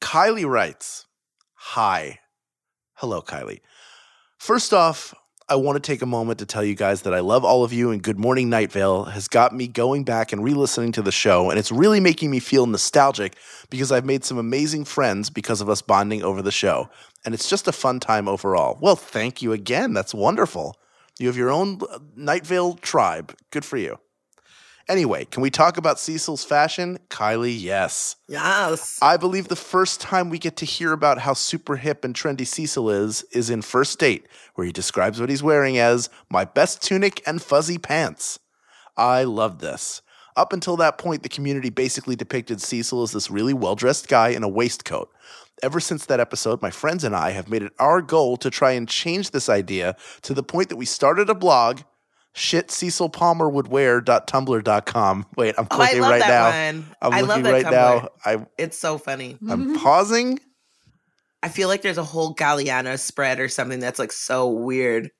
[0.00, 1.06] Kylie writes,
[1.54, 2.20] "Hi,
[2.94, 3.60] hello, Kylie."
[4.38, 5.12] First off,
[5.48, 7.72] I want to take a moment to tell you guys that I love all of
[7.72, 11.02] you, and Good Morning Night Vale has got me going back and re listening to
[11.02, 13.36] the show, and it's really making me feel nostalgic
[13.70, 16.88] because I've made some amazing friends because of us bonding over the show,
[17.24, 18.78] and it's just a fun time overall.
[18.80, 19.94] Well, thank you again.
[19.94, 20.76] That's wonderful.
[21.22, 21.80] You have your own
[22.16, 23.32] Night Vale tribe.
[23.52, 24.00] Good for you.
[24.88, 26.98] Anyway, can we talk about Cecil's fashion?
[27.10, 28.16] Kylie, yes.
[28.26, 28.98] Yes.
[29.00, 32.44] I believe the first time we get to hear about how super hip and trendy
[32.44, 36.82] Cecil is is in First Date, where he describes what he's wearing as my best
[36.82, 38.40] tunic and fuzzy pants.
[38.96, 40.02] I love this.
[40.36, 44.28] Up until that point, the community basically depicted Cecil as this really well dressed guy
[44.28, 45.10] in a waistcoat.
[45.62, 48.72] Ever since that episode, my friends and I have made it our goal to try
[48.72, 51.82] and change this idea to the point that we started a blog
[52.34, 55.26] shit Cecil Palmer would wear.tumblr.com.
[55.36, 56.46] Wait, I'm oh, clicking oh, right now.
[56.46, 56.86] One.
[57.00, 57.70] I'm I looking right Tumblr.
[57.70, 58.08] now.
[58.24, 59.38] I It's so funny.
[59.48, 59.76] I'm mm-hmm.
[59.76, 60.40] pausing.
[61.42, 65.10] I feel like there's a whole Galliano spread or something that's like so weird.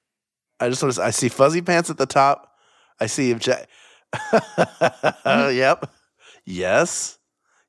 [0.61, 2.53] I just want to I see fuzzy pants at the top.
[3.01, 3.67] I see obje-
[5.27, 5.91] Yep.
[6.45, 7.19] Yes.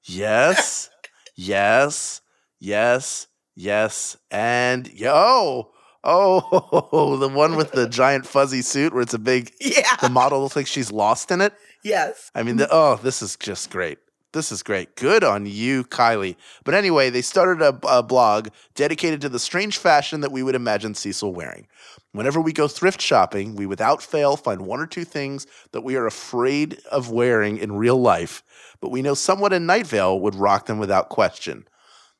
[0.05, 0.89] Yes.
[1.35, 2.21] yes.
[2.59, 3.27] Yes.
[3.55, 4.17] Yes.
[4.31, 5.69] And yo.
[6.05, 9.51] Oh, oh the one with the giant fuzzy suit where it's a big.
[9.61, 9.95] Yeah.
[10.01, 11.53] The model looks like she's lost in it.
[11.83, 12.31] Yes.
[12.35, 13.99] I mean, the, oh, this is just great.
[14.33, 14.95] This is great.
[14.95, 16.35] Good on you, Kylie.
[16.63, 20.55] But anyway, they started a, a, blog dedicated to the strange fashion that we would
[20.55, 21.67] imagine Cecil wearing.
[22.13, 25.95] Whenever we go thrift shopping, we without fail find one or two things that we
[25.95, 28.41] are afraid of wearing in real life,
[28.81, 31.67] but we know someone in Night Vale would rock them without question.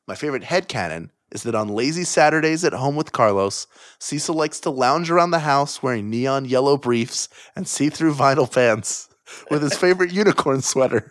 [0.06, 3.66] My favorite head headcanon is that on lazy Saturdays at home with Carlos,
[3.98, 8.50] Cecil likes to lounge around the house wearing neon yellow briefs and see through vinyl
[8.50, 9.08] pants
[9.50, 11.10] with his favorite unicorn sweater.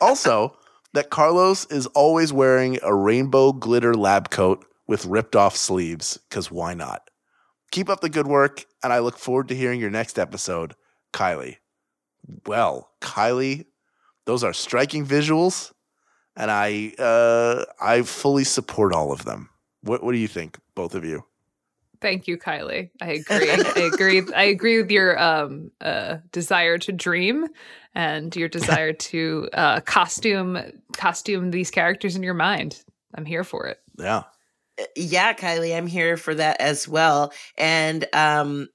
[0.00, 0.56] Also,
[0.94, 6.50] that Carlos is always wearing a rainbow glitter lab coat with ripped off sleeves, because
[6.50, 7.10] why not?
[7.70, 10.74] Keep up the good work, and I look forward to hearing your next episode,
[11.12, 11.56] Kylie.
[12.46, 13.66] Well, Kylie,
[14.24, 15.72] those are striking visuals
[16.36, 19.48] and I uh, I fully support all of them.
[19.82, 21.24] What what do you think, both of you?
[22.00, 22.90] Thank you, Kylie.
[23.00, 23.50] I agree.
[23.50, 24.22] I agree.
[24.34, 27.46] I agree with your um, uh, desire to dream
[27.94, 30.58] and your desire to uh, costume
[30.92, 32.82] costume these characters in your mind.
[33.14, 33.80] I'm here for it.
[33.98, 34.24] Yeah.
[34.94, 37.32] Yeah, Kylie, I'm here for that as well.
[37.56, 38.68] And um,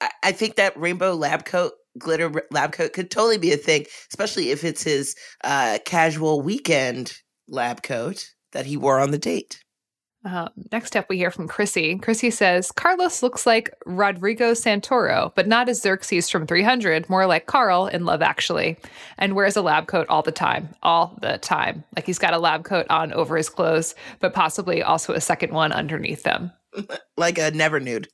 [0.00, 3.86] I, I think that rainbow lab coat, glitter lab coat could totally be a thing,
[4.10, 7.18] especially if it's his uh, casual weekend
[7.48, 9.64] lab coat that he wore on the date.
[10.24, 11.96] Uh, next up, we hear from Chrissy.
[11.98, 17.46] Chrissy says Carlos looks like Rodrigo Santoro, but not as Xerxes from 300, more like
[17.46, 18.76] Carl in Love Actually,
[19.16, 21.84] and wears a lab coat all the time, all the time.
[21.94, 25.52] Like he's got a lab coat on over his clothes, but possibly also a second
[25.52, 26.52] one underneath them.
[27.16, 28.06] Like a never nude.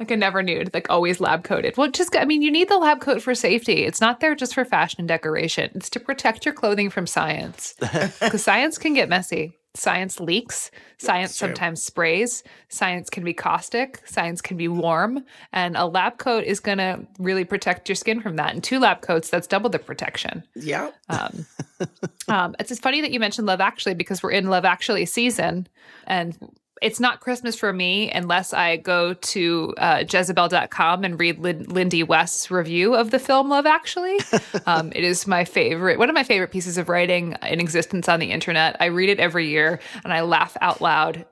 [0.00, 1.76] Like a never nude, like always lab coated.
[1.76, 3.84] Well, just, I mean, you need the lab coat for safety.
[3.84, 7.74] It's not there just for fashion and decoration, it's to protect your clothing from science.
[8.20, 9.59] Because science can get messy.
[9.74, 11.48] Science leaks, science true.
[11.48, 16.58] sometimes sprays, science can be caustic, science can be warm, and a lab coat is
[16.58, 18.52] going to really protect your skin from that.
[18.52, 20.42] And two lab coats, that's double the protection.
[20.56, 20.90] Yeah.
[21.08, 21.46] Um,
[22.28, 25.68] um, it's funny that you mentioned Love Actually because we're in Love Actually season,
[26.04, 26.36] and
[26.80, 32.02] it's not Christmas for me unless I go to uh, Jezebel.com and read Lin- Lindy
[32.02, 34.18] West's review of the film Love Actually.
[34.66, 38.20] um, it is my favorite, one of my favorite pieces of writing in existence on
[38.20, 38.76] the internet.
[38.80, 41.26] I read it every year and I laugh out loud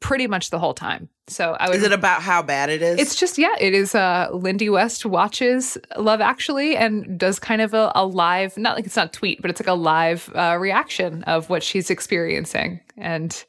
[0.00, 1.08] pretty much the whole time.
[1.28, 1.76] So I would.
[1.76, 2.98] Is it about how bad it is?
[2.98, 3.94] It's just yeah, it is.
[3.94, 8.86] Uh, Lindy West watches Love Actually and does kind of a, a live, not like
[8.86, 12.80] it's not tweet, but it's like a live uh, reaction of what she's experiencing.
[12.96, 13.44] And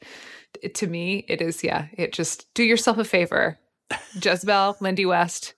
[0.74, 1.86] to me, it is yeah.
[1.92, 3.58] It just do yourself a favor,
[4.22, 5.54] Jezebel, Lindy West,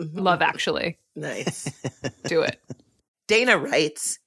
[0.00, 0.18] mm-hmm.
[0.18, 1.70] Love Actually, nice.
[2.24, 2.60] do it.
[3.26, 4.18] Dana writes,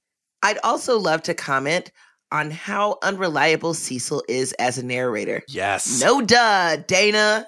[0.42, 1.90] I'd also love to comment
[2.30, 5.42] on how unreliable Cecil is as a narrator.
[5.48, 6.00] Yes.
[6.00, 7.46] No duh, Dana.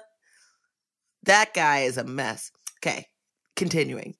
[1.23, 2.51] That guy is a mess.
[2.79, 3.07] Okay,
[3.55, 4.15] continuing.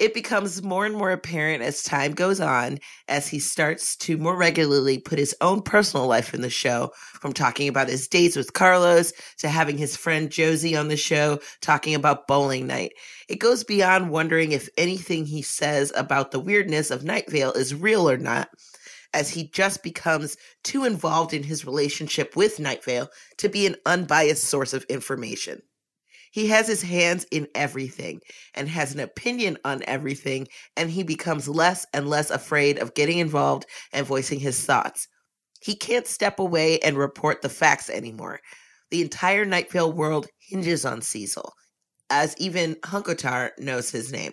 [0.00, 4.34] It becomes more and more apparent as time goes on as he starts to more
[4.34, 8.54] regularly put his own personal life in the show, from talking about his dates with
[8.54, 12.94] Carlos to having his friend Josie on the show talking about bowling night.
[13.28, 17.74] It goes beyond wondering if anything he says about the weirdness of Night Vale is
[17.74, 18.48] real or not,
[19.12, 23.76] as he just becomes too involved in his relationship with Night Vale to be an
[23.84, 25.60] unbiased source of information.
[26.30, 28.20] He has his hands in everything
[28.54, 33.18] and has an opinion on everything, and he becomes less and less afraid of getting
[33.18, 35.08] involved and voicing his thoughts.
[35.60, 38.40] He can't step away and report the facts anymore.
[38.90, 41.52] The entire Night Vale world hinges on Cecil,
[42.08, 44.32] as even Huntokar knows his name.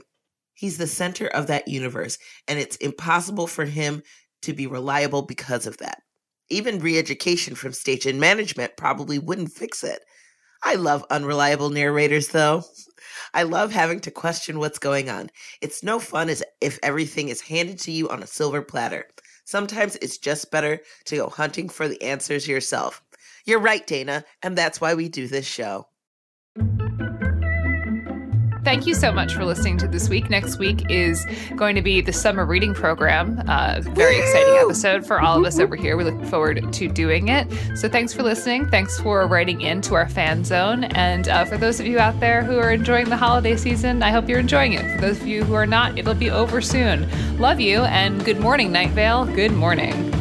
[0.53, 2.17] He's the center of that universe,
[2.47, 4.01] and it's impossible for him
[4.43, 6.01] to be reliable because of that.
[6.49, 10.01] Even re education from station management probably wouldn't fix it.
[10.63, 12.63] I love unreliable narrators, though.
[13.33, 15.29] I love having to question what's going on.
[15.61, 19.07] It's no fun as if everything is handed to you on a silver platter.
[19.45, 23.01] Sometimes it's just better to go hunting for the answers yourself.
[23.45, 25.87] You're right, Dana, and that's why we do this show.
[28.67, 30.29] Thank you so much for listening to this week.
[30.29, 33.41] Next week is going to be the summer reading program.
[33.47, 35.95] Uh, very exciting episode for all of us over here.
[35.95, 37.47] We look forward to doing it.
[37.77, 38.67] So thanks for listening.
[38.67, 40.83] Thanks for writing into our fan zone.
[40.83, 44.11] And uh, for those of you out there who are enjoying the holiday season, I
[44.11, 44.95] hope you're enjoying it.
[44.95, 47.07] For those of you who are not, it'll be over soon.
[47.39, 49.27] Love you and good morning, Night Vale.
[49.27, 50.16] Good morning.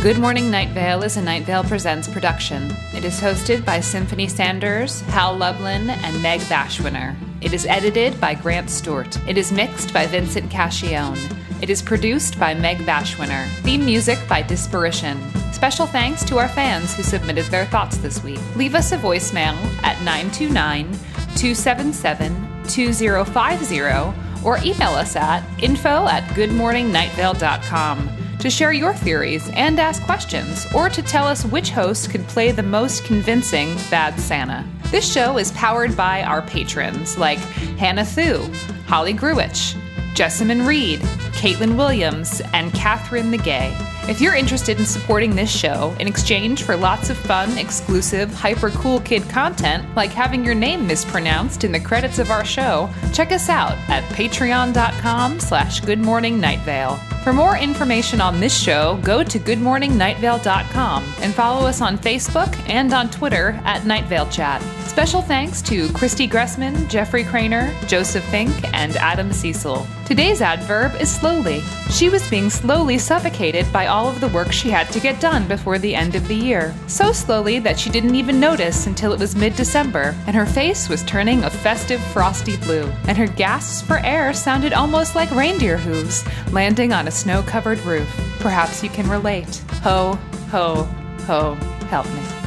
[0.00, 2.72] Good Morning Night Vale is a Night Vale Presents production.
[2.94, 7.16] It is hosted by Symphony Sanders, Hal Lublin, and Meg Bashwiner.
[7.40, 9.18] It is edited by Grant Stewart.
[9.28, 11.18] It is mixed by Vincent Cacchione.
[11.60, 13.48] It is produced by Meg Bashwiner.
[13.62, 15.18] Theme music by Disparition.
[15.52, 18.38] Special thanks to our fans who submitted their thoughts this week.
[18.54, 20.92] Leave us a voicemail at 929
[21.34, 30.02] 277 2050 or email us at info at goodmorningnightvale.com to share your theories and ask
[30.02, 34.66] questions, or to tell us which host could play the most convincing Bad Santa.
[34.90, 37.38] This show is powered by our patrons like
[37.78, 38.50] Hannah Thu,
[38.86, 39.76] Holly Gruich,
[40.14, 41.00] Jessamine Reed,
[41.38, 43.76] Caitlin Williams, and Catherine the Gay.
[44.08, 48.70] If you're interested in supporting this show in exchange for lots of fun, exclusive, hyper
[48.70, 53.30] cool kid content, like having your name mispronounced in the credits of our show, check
[53.30, 57.07] us out at patreon.com slash goodmorningnightvale.
[57.28, 62.94] For more information on this show, go to goodmorningnightvale.com and follow us on Facebook and
[62.94, 64.62] on Twitter at Night Chat.
[64.88, 69.86] Special thanks to Christy Gressman, Jeffrey Cranor, Joseph Fink, and Adam Cecil.
[70.04, 71.60] Today's adverb is slowly.
[71.90, 75.46] She was being slowly suffocated by all of the work she had to get done
[75.46, 76.74] before the end of the year.
[76.88, 80.88] So slowly that she didn't even notice until it was mid December, and her face
[80.88, 85.76] was turning a festive frosty blue, and her gasps for air sounded almost like reindeer
[85.76, 88.08] hooves landing on a snow covered roof.
[88.40, 89.58] Perhaps you can relate.
[89.82, 90.18] Ho,
[90.50, 90.82] ho,
[91.26, 91.54] ho,
[91.88, 92.37] help me.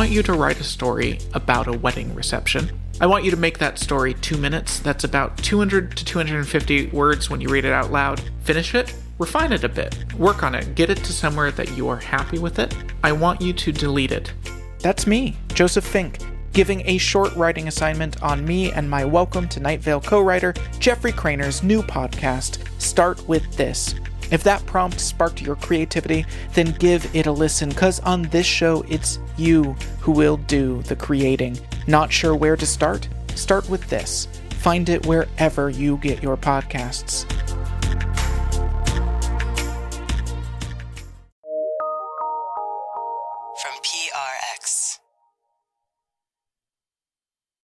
[0.00, 2.70] Want you to write a story about a wedding reception.
[3.02, 4.80] I want you to make that story two minutes.
[4.80, 8.22] That's about 200 to 250 words when you read it out loud.
[8.40, 11.86] Finish it, refine it a bit, work on it, get it to somewhere that you
[11.88, 12.74] are happy with it.
[13.04, 14.32] I want you to delete it.
[14.78, 16.16] That's me, Joseph Fink,
[16.54, 20.54] giving a short writing assignment on me and my Welcome to Night Vale co writer,
[20.78, 23.94] Jeffrey Cranor's new podcast, Start With This.
[24.30, 26.24] If that prompt sparked your creativity,
[26.54, 30.96] then give it a listen, because on this show, it's you who will do the
[30.96, 31.58] creating.
[31.86, 33.08] Not sure where to start?
[33.34, 34.28] Start with this.
[34.50, 37.26] Find it wherever you get your podcasts.